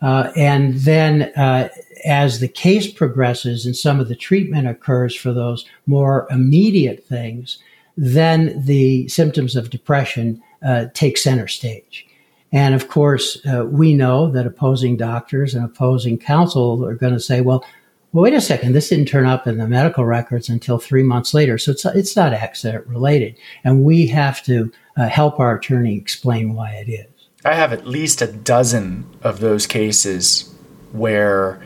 Uh, 0.02 0.32
and 0.36 0.76
then 0.76 1.32
uh, 1.36 1.70
as 2.06 2.40
the 2.40 2.48
case 2.48 2.92
progresses 2.92 3.66
and 3.66 3.76
some 3.76 4.00
of 4.00 4.08
the 4.08 4.16
treatment 4.16 4.68
occurs 4.68 5.16
for 5.16 5.34
those 5.34 5.66
more 5.88 6.28
immediate 6.30 7.04
things, 7.04 7.58
then 7.98 8.64
the 8.66 9.08
symptoms 9.08 9.56
of 9.56 9.70
depression 9.70 10.42
uh, 10.66 10.86
take 10.94 11.18
center 11.18 11.48
stage. 11.48 12.08
And 12.52 12.74
of 12.76 12.88
course, 12.88 13.44
uh, 13.46 13.66
we 13.66 13.94
know 13.94 14.32
that 14.32 14.46
opposing 14.46 14.98
doctors 14.98 15.54
and 15.54 15.66
opposing 15.66 16.18
counsel 16.18 16.86
are 16.86 16.96
going 16.96 17.14
to 17.14 17.20
say, 17.20 17.42
well, 17.42 17.66
well, 18.14 18.24
wait 18.24 18.34
a 18.34 18.40
second, 18.40 18.72
this 18.72 18.88
didn't 18.88 19.08
turn 19.08 19.26
up 19.26 19.46
in 19.46 19.58
the 19.58 19.68
medical 19.68 20.06
records 20.06 20.48
until 20.48 20.78
three 20.78 21.04
months 21.04 21.34
later. 21.34 21.58
So 21.58 21.72
it's, 21.72 21.84
it's 21.84 22.16
not 22.16 22.32
accident 22.32 22.88
related. 22.88 23.36
And 23.66 23.84
we 23.84 24.08
have 24.08 24.42
to 24.44 24.72
uh, 24.96 25.10
help 25.10 25.38
our 25.38 25.58
attorney 25.58 25.98
explain 25.98 26.54
why 26.54 26.72
it 26.72 26.90
is. 26.90 27.08
I 27.44 27.56
have 27.56 27.74
at 27.74 27.86
least 27.86 28.22
a 28.22 28.28
dozen 28.28 29.06
of 29.22 29.42
those 29.42 29.68
cases 29.68 30.50
where 30.94 31.62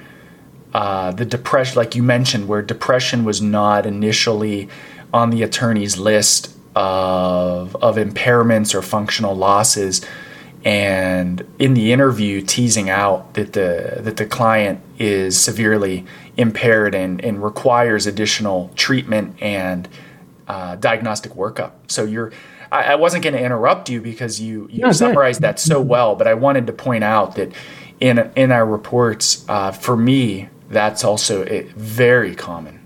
uh, 0.73 1.11
the 1.11 1.25
depression, 1.25 1.77
like 1.77 1.95
you 1.95 2.03
mentioned, 2.03 2.47
where 2.47 2.61
depression 2.61 3.25
was 3.25 3.41
not 3.41 3.85
initially 3.85 4.69
on 5.13 5.31
the 5.31 5.43
attorney's 5.43 5.97
list 5.97 6.55
of, 6.75 7.75
of 7.77 7.95
impairments 7.95 8.75
or 8.75 8.81
functional 8.81 9.35
losses 9.35 10.05
and 10.65 11.45
in 11.57 11.73
the 11.73 11.93
interview 11.93 12.41
teasing 12.41 12.89
out 12.89 13.33
that 13.35 13.53
the 13.53 13.99
that 14.01 14.17
the 14.17 14.25
client 14.25 14.81
is 14.97 15.39
severely 15.39 16.05
impaired 16.35 16.93
and, 16.93 17.23
and 17.23 17.41
requires 17.41 18.05
additional 18.05 18.69
treatment 18.75 19.41
and 19.41 19.87
uh, 20.47 20.75
diagnostic 20.75 21.33
workup. 21.33 21.71
So 21.87 22.03
you're 22.03 22.33
I, 22.71 22.83
I 22.83 22.95
wasn't 22.95 23.23
going 23.23 23.35
to 23.35 23.41
interrupt 23.41 23.89
you 23.89 24.01
because 24.01 24.41
you 24.41 24.67
you 24.69 24.83
no, 24.83 24.91
summarized 24.91 25.41
that 25.41 25.59
so 25.59 25.79
well, 25.81 26.15
but 26.15 26.27
I 26.27 26.33
wanted 26.33 26.67
to 26.67 26.73
point 26.73 27.03
out 27.03 27.35
that 27.35 27.53
in 28.01 28.31
in 28.35 28.51
our 28.51 28.65
reports, 28.65 29.45
uh, 29.47 29.71
for 29.71 29.95
me, 29.95 30.49
that's 30.69 31.03
also 31.03 31.43
very 31.75 32.35
common. 32.35 32.79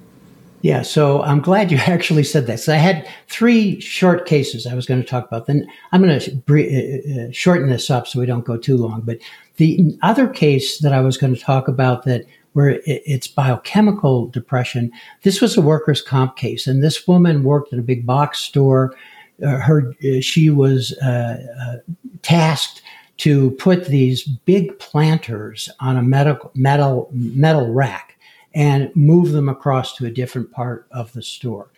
Yeah, 0.64 0.82
so 0.82 1.22
I'm 1.24 1.42
glad 1.42 1.72
you 1.72 1.78
actually 1.88 2.24
said 2.24 2.48
that. 2.48 2.60
So 2.62 2.74
I 2.74 2.78
had 2.78 3.08
three 3.28 3.80
short 3.82 4.26
cases 4.26 4.66
I 4.66 4.74
was 4.74 4.86
going 4.86 5.02
to 5.02 5.08
talk 5.08 5.28
about. 5.28 5.46
Then 5.46 5.68
I'm 5.92 6.02
going 6.02 6.20
to 6.20 6.32
uh, 6.32 7.28
uh, 7.28 7.32
shorten 7.32 7.70
this 7.70 7.92
up 7.92 8.08
so 8.08 8.20
we 8.20 8.26
don't 8.26 8.46
go 8.46 8.58
too 8.58 8.78
long. 8.78 9.02
But 9.02 9.20
the 9.58 9.96
other 10.02 10.28
case 10.28 10.80
that 10.80 10.94
I 10.94 11.02
was 11.02 11.18
going 11.18 11.36
to 11.36 11.42
talk 11.42 11.68
about 11.68 12.06
that 12.06 12.26
where 12.54 12.80
it's 12.86 13.28
biochemical 13.28 14.28
depression, 14.28 14.92
this 15.24 15.42
was 15.42 15.58
a 15.58 15.62
workers' 15.62 16.02
comp 16.02 16.36
case, 16.36 16.68
and 16.68 16.84
this 16.84 17.08
woman 17.08 17.44
worked 17.44 17.74
at 17.74 17.80
a 17.80 17.84
big 17.84 18.06
box 18.06 18.40
store. 18.40 18.96
Uh, 19.44 19.58
her 19.58 19.92
uh, 20.06 20.22
she 20.22 20.52
was 20.52 20.96
uh, 21.00 21.78
tasked 22.22 22.83
to 23.18 23.52
put 23.52 23.86
these 23.86 24.24
big 24.24 24.78
planters 24.80 25.70
on 25.80 25.98
a 25.98 26.02
medical 26.02 26.52
metal 26.56 27.10
metal 27.12 27.72
rack 27.72 28.18
and 28.54 28.96
move 28.96 29.32
them 29.32 29.50
across 29.50 29.96
to 29.96 30.06
a 30.06 30.12
different 30.12 30.52
part 30.52 30.88
of 30.92 31.14
the 31.14 31.24
store. 31.24 31.70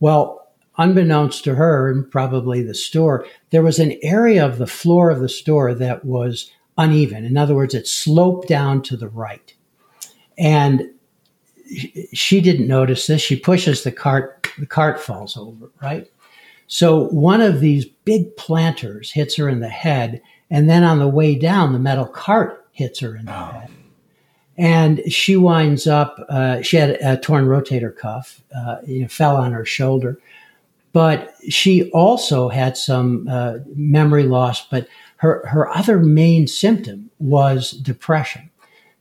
Well, 0.00 0.48
unbeknownst 0.78 1.44
to 1.44 1.54
her 1.54 1.90
and 1.90 2.10
probably 2.10 2.62
the 2.62 2.74
store, 2.74 3.26
there 3.50 3.62
was 3.62 3.78
an 3.78 3.98
area 4.02 4.44
of 4.44 4.58
the 4.58 4.66
floor 4.66 5.10
of 5.10 5.20
the 5.20 5.28
store 5.28 5.74
that 5.74 6.04
was 6.04 6.50
uneven. 6.78 7.24
In 7.24 7.36
other 7.36 7.54
words, 7.54 7.74
it 7.74 7.86
sloped 7.86 8.48
down 8.48 8.82
to 8.82 8.96
the 8.96 9.08
right. 9.08 9.54
And 10.38 10.90
she 12.12 12.40
didn't 12.40 12.66
notice 12.66 13.06
this. 13.06 13.20
She 13.20 13.36
pushes 13.36 13.84
the 13.84 13.92
cart, 13.92 14.48
the 14.58 14.66
cart 14.66 15.00
falls 15.00 15.36
over, 15.36 15.70
right? 15.82 16.10
So 16.66 17.08
one 17.08 17.42
of 17.42 17.60
these 17.60 17.84
big 17.84 18.34
planters 18.36 19.10
hits 19.10 19.36
her 19.36 19.48
in 19.48 19.60
the 19.60 19.68
head. 19.68 20.22
And 20.52 20.70
then 20.70 20.84
on 20.84 21.00
the 21.00 21.08
way 21.08 21.34
down, 21.34 21.72
the 21.72 21.80
metal 21.80 22.06
cart 22.06 22.64
hits 22.70 23.00
her 23.00 23.16
in 23.16 23.24
the 23.24 23.32
oh. 23.32 23.44
head 23.46 23.70
and 24.56 25.00
she 25.12 25.36
winds 25.36 25.86
up. 25.86 26.24
Uh, 26.28 26.62
she 26.62 26.76
had 26.76 26.90
a 27.02 27.16
torn 27.16 27.46
rotator 27.46 27.94
cuff, 27.94 28.42
uh, 28.54 28.76
you 28.86 29.02
know, 29.02 29.08
fell 29.08 29.36
on 29.36 29.52
her 29.52 29.64
shoulder, 29.64 30.18
but 30.92 31.34
she 31.48 31.90
also 31.90 32.48
had 32.48 32.76
some 32.76 33.26
uh, 33.28 33.58
memory 33.74 34.24
loss. 34.24 34.66
But 34.68 34.88
her 35.16 35.46
her 35.46 35.68
other 35.70 35.98
main 35.98 36.46
symptom 36.46 37.10
was 37.18 37.72
depression. 37.72 38.50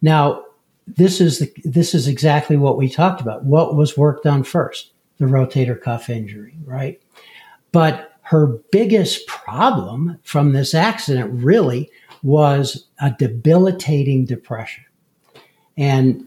Now, 0.01 0.45
this 0.87 1.19
is 1.19 1.39
the 1.39 1.53
this 1.63 1.93
is 1.93 2.07
exactly 2.07 2.57
what 2.57 2.77
we 2.77 2.89
talked 2.89 3.21
about. 3.21 3.43
What 3.43 3.75
was 3.75 3.97
worked 3.97 4.25
on 4.25 4.43
first? 4.43 4.91
The 5.17 5.25
rotator 5.25 5.79
cuff 5.79 6.09
injury, 6.09 6.55
right? 6.65 7.01
But 7.71 8.10
her 8.31 8.47
biggest 8.71 9.27
problem 9.27 10.17
from 10.23 10.53
this 10.53 10.73
accident 10.73 11.29
really 11.31 11.89
was 12.23 12.87
a 13.01 13.11
debilitating 13.11 14.25
depression 14.25 14.83
and 15.77 16.25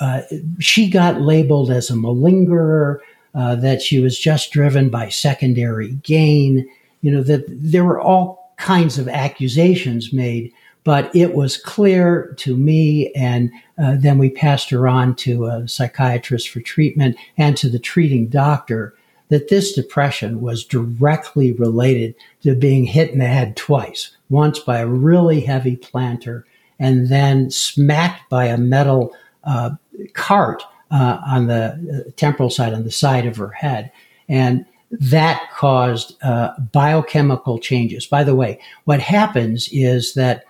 uh, 0.00 0.22
she 0.58 0.88
got 0.88 1.20
labeled 1.20 1.70
as 1.70 1.90
a 1.90 1.94
malingerer, 1.94 2.98
uh, 3.34 3.54
that 3.56 3.82
she 3.82 4.00
was 4.00 4.18
just 4.18 4.52
driven 4.52 4.88
by 4.88 5.08
secondary 5.08 5.92
gain. 6.02 6.68
You 7.02 7.12
know, 7.12 7.22
that 7.22 7.44
there 7.48 7.84
were 7.84 8.00
all 8.00 8.54
kinds 8.56 8.98
of 8.98 9.08
accusations 9.08 10.12
made, 10.12 10.52
but 10.84 11.14
it 11.14 11.34
was 11.34 11.56
clear 11.56 12.34
to 12.38 12.56
me. 12.56 13.12
And 13.12 13.50
uh, 13.78 13.96
then 13.98 14.18
we 14.18 14.30
passed 14.30 14.70
her 14.70 14.86
on 14.86 15.14
to 15.16 15.46
a 15.46 15.68
psychiatrist 15.68 16.48
for 16.48 16.60
treatment 16.60 17.16
and 17.36 17.56
to 17.56 17.68
the 17.68 17.78
treating 17.78 18.28
doctor 18.28 18.94
that 19.28 19.48
this 19.48 19.72
depression 19.72 20.40
was 20.40 20.64
directly 20.64 21.52
related 21.52 22.14
to 22.42 22.54
being 22.54 22.84
hit 22.84 23.10
in 23.10 23.18
the 23.18 23.26
head 23.26 23.56
twice, 23.56 24.16
once 24.28 24.58
by 24.58 24.78
a 24.78 24.86
really 24.86 25.40
heavy 25.40 25.76
planter 25.76 26.46
and 26.78 27.08
then 27.08 27.50
smacked 27.50 28.28
by 28.28 28.46
a 28.46 28.58
metal 28.58 29.14
uh, 29.44 29.70
cart 30.12 30.62
uh, 30.90 31.18
on 31.26 31.46
the 31.46 32.04
uh, 32.06 32.10
temporal 32.16 32.50
side, 32.50 32.74
on 32.74 32.84
the 32.84 32.90
side 32.90 33.26
of 33.26 33.36
her 33.36 33.50
head. 33.50 33.90
And 34.28 34.66
that 34.90 35.50
caused 35.52 36.22
uh, 36.22 36.52
biochemical 36.72 37.58
changes. 37.58 38.06
By 38.06 38.24
the 38.24 38.34
way, 38.34 38.60
what 38.84 39.00
happens 39.00 39.68
is 39.72 40.14
that 40.14 40.44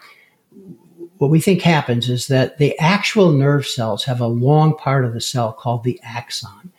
what 1.18 1.30
we 1.30 1.40
think 1.40 1.62
happens 1.62 2.10
is 2.10 2.26
that 2.26 2.58
the 2.58 2.78
actual 2.78 3.32
nerve 3.32 3.66
cells 3.66 4.04
have 4.04 4.20
a 4.20 4.26
long 4.26 4.76
part 4.76 5.04
of 5.04 5.14
the 5.14 5.20
cell 5.20 5.52
called 5.52 5.84
the 5.84 5.98
axon. 6.02 6.72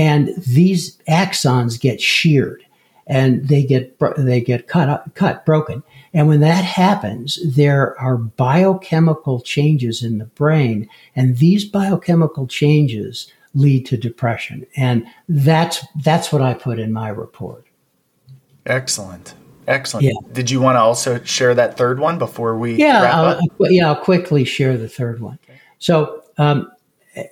And 0.00 0.30
these 0.36 0.96
axons 1.08 1.80
get 1.80 2.00
sheared 2.00 2.64
and 3.06 3.48
they 3.48 3.62
get 3.62 3.98
they 4.16 4.40
get 4.40 4.66
cut 4.68 5.04
cut 5.14 5.44
broken 5.44 5.82
and 6.12 6.26
when 6.26 6.40
that 6.40 6.64
happens, 6.64 7.38
there 7.44 7.98
are 8.00 8.16
biochemical 8.16 9.40
changes 9.40 10.02
in 10.02 10.18
the 10.18 10.24
brain, 10.24 10.88
and 11.14 11.36
these 11.38 11.64
biochemical 11.64 12.46
changes 12.46 13.32
lead 13.54 13.86
to 13.86 13.96
depression. 13.96 14.66
And 14.76 15.06
that's 15.28 15.84
that's 16.02 16.32
what 16.32 16.42
I 16.42 16.54
put 16.54 16.78
in 16.78 16.92
my 16.92 17.08
report. 17.08 17.66
Excellent. 18.66 19.34
Excellent. 19.68 20.06
Yeah. 20.06 20.32
Did 20.32 20.50
you 20.50 20.60
want 20.60 20.76
to 20.76 20.80
also 20.80 21.22
share 21.22 21.54
that 21.54 21.76
third 21.76 22.00
one 22.00 22.18
before 22.18 22.58
we 22.58 22.74
yeah, 22.74 23.02
I'll, 23.14 23.40
yeah, 23.70 23.86
I'll 23.86 24.02
quickly 24.02 24.44
share 24.44 24.76
the 24.76 24.88
third 24.88 25.20
one. 25.20 25.38
So 25.78 26.24
um, 26.38 26.72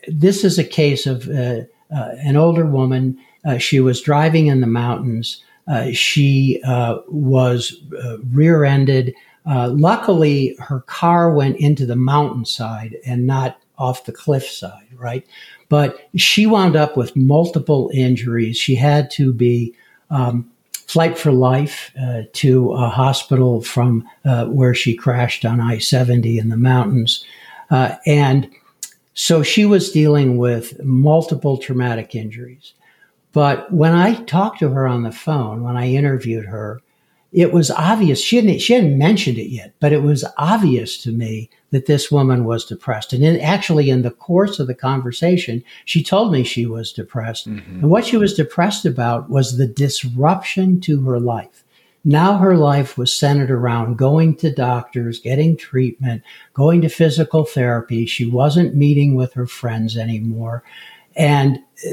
this 0.07 0.45
is 0.45 0.57
a 0.59 0.65
case 0.65 1.07
of 1.07 1.29
uh, 1.29 1.63
uh, 1.95 2.11
an 2.19 2.37
older 2.37 2.67
woman. 2.67 3.19
Uh, 3.45 3.59
she 3.59 3.81
was 3.81 4.01
driving 4.03 4.47
in 4.47 4.61
the 4.61 4.67
mountains 4.67 5.43
uh, 5.69 5.93
she 5.93 6.61
uh, 6.65 6.99
was 7.09 7.83
uh, 8.03 8.17
rear 8.31 8.65
ended. 8.65 9.15
Uh, 9.47 9.69
luckily, 9.69 10.57
her 10.59 10.81
car 10.81 11.33
went 11.33 11.57
into 11.59 11.85
the 11.85 11.97
mountainside 11.97 12.97
and 13.05 13.27
not 13.27 13.61
off 13.77 14.07
the 14.07 14.13
cliffside, 14.13 14.89
right? 14.97 15.27
But 15.69 16.09
she 16.17 16.47
wound 16.47 16.75
up 16.75 16.97
with 16.97 17.15
multiple 17.15 17.91
injuries. 17.93 18.57
She 18.57 18.75
had 18.75 19.11
to 19.13 19.33
be 19.33 19.75
um, 20.11 20.51
flight 20.73 21.19
for 21.19 21.33
life 21.33 21.93
uh, 22.01 22.23
to 22.33 22.73
a 22.73 22.89
hospital 22.89 23.61
from 23.61 24.09
where 24.25 24.75
she 24.75 24.95
crashed 24.95 25.45
on 25.45 25.61
I 25.61 25.79
70 25.79 26.39
in 26.39 26.49
the 26.49 26.57
mountains. 26.57 27.25
and 27.71 28.51
so 29.21 29.43
she 29.43 29.65
was 29.65 29.91
dealing 29.91 30.37
with 30.37 30.81
multiple 30.85 31.59
traumatic 31.59 32.15
injuries. 32.15 32.75
But 33.33 33.73
when 33.73 33.93
I 33.93 34.23
talked 34.23 34.61
to 34.61 34.71
her 34.71 34.87
on 34.87 35.03
the 35.03 35.11
phone, 35.11 35.65
when 35.65 35.77
I 35.77 35.89
interviewed 35.89 36.45
her, 36.45 36.81
it 37.33 37.53
was 37.53 37.73
obvious 37.73 38.23
she 38.23 38.37
hadn't 38.37 38.61
she 38.61 38.75
hadn't 38.75 38.97
mentioned 38.97 39.37
it 39.37 39.51
yet, 39.51 39.75
but 39.81 39.93
it 39.93 40.05
was 40.05 40.25
obvious 40.39 40.97
to 40.99 41.11
me 41.11 41.51
that 41.73 41.87
this 41.87 42.13
woman 42.13 42.45
was 42.45 42.65
depressed. 42.65 43.13
And 43.13 43.25
in, 43.25 43.41
actually, 43.41 43.91
in 43.91 44.03
the 44.03 44.13
course 44.13 44.61
of 44.61 44.69
the 44.69 44.75
conversation, 44.75 45.65
she 45.85 46.01
told 46.01 46.31
me 46.31 46.45
she 46.45 46.65
was 46.65 46.93
depressed, 46.93 47.49
mm-hmm. 47.49 47.81
and 47.81 47.91
what 47.91 48.07
she 48.07 48.17
was 48.17 48.35
depressed 48.35 48.87
about 48.87 49.29
was 49.29 49.59
the 49.59 49.67
disruption 49.67 50.81
to 50.83 51.01
her 51.03 51.19
life. 51.19 51.65
Now 52.05 52.39
her 52.39 52.57
life 52.57 52.97
was 52.97 53.17
centered 53.17 53.51
around 53.51 53.99
going 53.99 54.37
to 54.37 54.51
doctors, 54.51 55.21
getting 55.21 55.57
treatment, 55.57 56.23
going 56.55 56.81
to 56.83 56.89
physical 56.89 57.45
therapy. 57.45 58.07
She 58.07 58.25
wasn't 58.25 58.75
meeting 58.75 59.15
with 59.15 59.35
her 59.35 59.47
friends 59.47 59.97
anymore. 59.97 60.63
And 61.17 61.59
uh, 61.85 61.91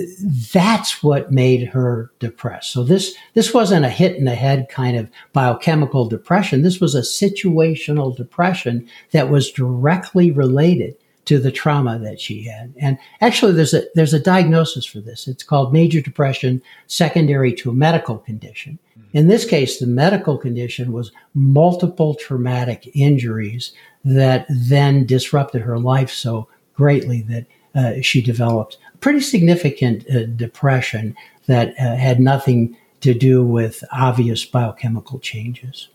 that's 0.53 1.01
what 1.01 1.31
made 1.31 1.69
her 1.69 2.11
depressed. 2.19 2.71
So 2.71 2.83
this, 2.83 3.15
this 3.33 3.53
wasn't 3.53 3.85
a 3.85 3.89
hit 3.89 4.15
in 4.15 4.25
the 4.25 4.35
head 4.35 4.67
kind 4.69 4.95
of 4.95 5.09
biochemical 5.33 6.07
depression. 6.07 6.61
This 6.61 6.79
was 6.79 6.93
a 6.93 7.01
situational 7.01 8.15
depression 8.15 8.87
that 9.11 9.29
was 9.29 9.51
directly 9.51 10.29
related 10.29 10.95
to 11.25 11.39
the 11.39 11.51
trauma 11.51 11.99
that 11.99 12.19
she 12.19 12.43
had. 12.43 12.73
And 12.77 12.97
actually, 13.21 13.53
there's 13.53 13.73
a 13.73 13.83
there's 13.95 14.13
a 14.13 14.19
diagnosis 14.19 14.85
for 14.85 14.99
this. 14.99 15.27
It's 15.27 15.43
called 15.43 15.73
major 15.73 16.01
depression 16.01 16.61
secondary 16.87 17.53
to 17.55 17.69
a 17.69 17.73
medical 17.73 18.17
condition. 18.17 18.79
In 19.13 19.29
this 19.29 19.45
case, 19.45 19.79
the 19.79 19.87
medical 19.87 20.37
condition 20.37 20.91
was 20.91 21.11
multiple 21.33 22.15
traumatic 22.15 22.91
injuries 22.93 23.73
that 24.03 24.45
then 24.49 25.05
disrupted 25.05 25.61
her 25.61 25.79
life 25.79 26.11
so 26.11 26.49
greatly 26.73 27.21
that 27.21 27.45
uh, 27.75 28.01
she 28.01 28.21
developed 28.21 28.77
pretty 28.99 29.21
significant 29.21 30.05
uh, 30.09 30.25
depression 30.25 31.15
that 31.47 31.69
uh, 31.79 31.95
had 31.95 32.19
nothing 32.19 32.75
to 33.01 33.13
do 33.13 33.43
with 33.43 33.83
obvious 33.91 34.43
biochemical 34.43 35.19
changes. 35.19 35.87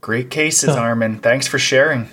Great 0.00 0.30
cases, 0.30 0.70
so, 0.70 0.78
Armin. 0.78 1.18
Thanks 1.18 1.46
for 1.46 1.58
sharing. 1.58 2.08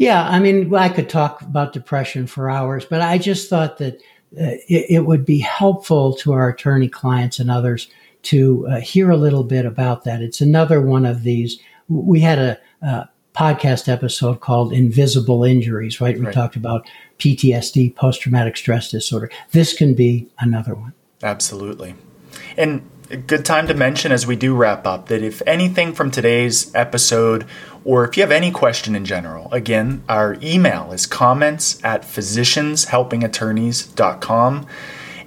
Yeah, 0.00 0.26
I 0.26 0.38
mean, 0.38 0.74
I 0.74 0.88
could 0.88 1.10
talk 1.10 1.42
about 1.42 1.74
depression 1.74 2.26
for 2.26 2.48
hours, 2.48 2.86
but 2.86 3.02
I 3.02 3.18
just 3.18 3.50
thought 3.50 3.76
that 3.76 3.96
uh, 4.34 4.56
it, 4.66 4.86
it, 4.88 5.04
would 5.04 5.26
be 5.26 5.40
helpful 5.40 6.14
to 6.14 6.32
our 6.32 6.48
attorney 6.48 6.88
clients 6.88 7.38
and 7.38 7.50
others 7.50 7.86
to 8.22 8.66
uh, 8.68 8.80
hear 8.80 9.10
a 9.10 9.16
little 9.18 9.44
bit 9.44 9.66
about 9.66 10.04
that. 10.04 10.22
It's 10.22 10.40
another 10.40 10.80
one 10.80 11.04
of 11.04 11.22
these. 11.22 11.60
We 11.88 12.20
had 12.20 12.38
a, 12.38 12.58
a 12.80 13.10
podcast 13.36 13.92
episode 13.92 14.40
called 14.40 14.72
Invisible 14.72 15.44
Injuries, 15.44 16.00
right? 16.00 16.18
We 16.18 16.24
right. 16.24 16.34
talked 16.34 16.56
about 16.56 16.88
PTSD, 17.18 17.94
post 17.94 18.22
traumatic 18.22 18.56
stress 18.56 18.90
disorder. 18.90 19.30
This 19.52 19.74
can 19.74 19.92
be 19.92 20.26
another 20.38 20.74
one. 20.74 20.94
Absolutely. 21.22 21.94
And 22.56 22.88
good 23.16 23.44
time 23.44 23.66
to 23.66 23.74
mention 23.74 24.12
as 24.12 24.26
we 24.26 24.36
do 24.36 24.54
wrap 24.54 24.86
up 24.86 25.08
that 25.08 25.22
if 25.22 25.42
anything 25.46 25.92
from 25.92 26.10
today's 26.10 26.74
episode, 26.74 27.46
or 27.84 28.04
if 28.04 28.16
you 28.16 28.22
have 28.22 28.30
any 28.30 28.50
question 28.50 28.94
in 28.94 29.04
general, 29.04 29.52
again, 29.52 30.02
our 30.08 30.38
email 30.42 30.92
is 30.92 31.04
comments 31.06 31.82
at 31.84 32.02
physicianshelpingattorneys.com. 32.02 34.66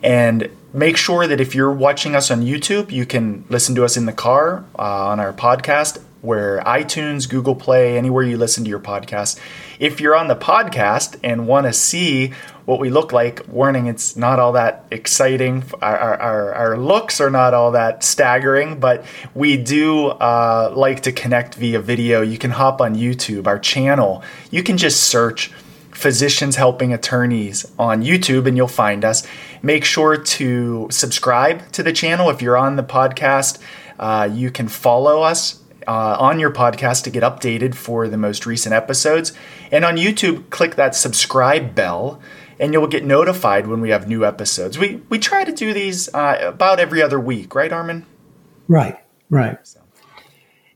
And 0.01 0.49
make 0.73 0.97
sure 0.97 1.27
that 1.27 1.39
if 1.39 1.53
you're 1.55 1.71
watching 1.71 2.15
us 2.15 2.31
on 2.31 2.41
YouTube, 2.41 2.91
you 2.91 3.05
can 3.05 3.45
listen 3.49 3.75
to 3.75 3.85
us 3.85 3.95
in 3.95 4.05
the 4.05 4.13
car 4.13 4.65
uh, 4.77 5.07
on 5.07 5.19
our 5.19 5.33
podcast, 5.33 6.01
where 6.23 6.61
iTunes, 6.61 7.29
Google 7.29 7.53
Play, 7.53 7.97
anywhere 7.97 8.23
you 8.23 8.37
listen 8.37 8.63
to 8.63 8.69
your 8.69 8.79
podcast. 8.79 9.37
If 9.77 9.99
you're 9.99 10.15
on 10.15 10.29
the 10.29 10.37
podcast 10.37 11.19
and 11.21 11.47
want 11.47 11.67
to 11.67 11.73
see 11.73 12.31
what 12.63 12.79
we 12.79 12.89
look 12.89 13.11
like, 13.11 13.45
warning, 13.49 13.87
it's 13.87 14.15
not 14.15 14.39
all 14.39 14.53
that 14.53 14.85
exciting. 14.89 15.65
Our, 15.81 16.15
our, 16.15 16.53
our 16.53 16.77
looks 16.77 17.19
are 17.19 17.29
not 17.29 17.53
all 17.53 17.71
that 17.71 18.05
staggering, 18.05 18.79
but 18.79 19.03
we 19.35 19.57
do 19.57 20.07
uh, 20.07 20.71
like 20.73 21.01
to 21.01 21.11
connect 21.11 21.55
via 21.55 21.81
video. 21.81 22.21
You 22.21 22.37
can 22.37 22.51
hop 22.51 22.79
on 22.79 22.95
YouTube, 22.95 23.45
our 23.45 23.59
channel. 23.59 24.23
You 24.49 24.63
can 24.63 24.77
just 24.77 25.03
search 25.03 25.51
physicians 25.91 26.55
helping 26.55 26.93
attorneys 26.93 27.69
on 27.77 28.01
YouTube 28.01 28.47
and 28.47 28.55
you'll 28.55 28.69
find 28.69 29.03
us. 29.03 29.27
Make 29.61 29.83
sure 29.83 30.15
to 30.15 30.87
subscribe 30.89 31.69
to 31.73 31.83
the 31.83 31.91
channel 31.91 32.29
if 32.29 32.41
you're 32.41 32.57
on 32.57 32.77
the 32.77 32.83
podcast. 32.83 33.59
Uh, 33.99 34.29
you 34.31 34.51
can 34.51 34.69
follow 34.69 35.21
us 35.21 35.62
uh, 35.87 36.17
on 36.19 36.39
your 36.39 36.51
podcast 36.51 37.03
to 37.03 37.09
get 37.09 37.23
updated 37.23 37.75
for 37.75 38.07
the 38.07 38.17
most 38.17 38.45
recent 38.45 38.73
episodes. 38.73 39.33
And 39.71 39.85
on 39.85 39.97
YouTube, 39.97 40.49
click 40.49 40.75
that 40.75 40.95
subscribe 40.95 41.75
bell 41.75 42.21
and 42.59 42.73
you'll 42.73 42.87
get 42.87 43.03
notified 43.03 43.67
when 43.67 43.81
we 43.81 43.89
have 43.89 44.07
new 44.07 44.25
episodes. 44.25 44.77
We, 44.77 45.01
we 45.09 45.19
try 45.19 45.43
to 45.43 45.51
do 45.51 45.73
these 45.73 46.13
uh, 46.13 46.37
about 46.41 46.79
every 46.79 47.01
other 47.01 47.19
week, 47.19 47.55
right, 47.55 47.71
Armin? 47.71 48.05
Right, 48.67 48.97
right. 49.29 49.57
So. 49.65 49.81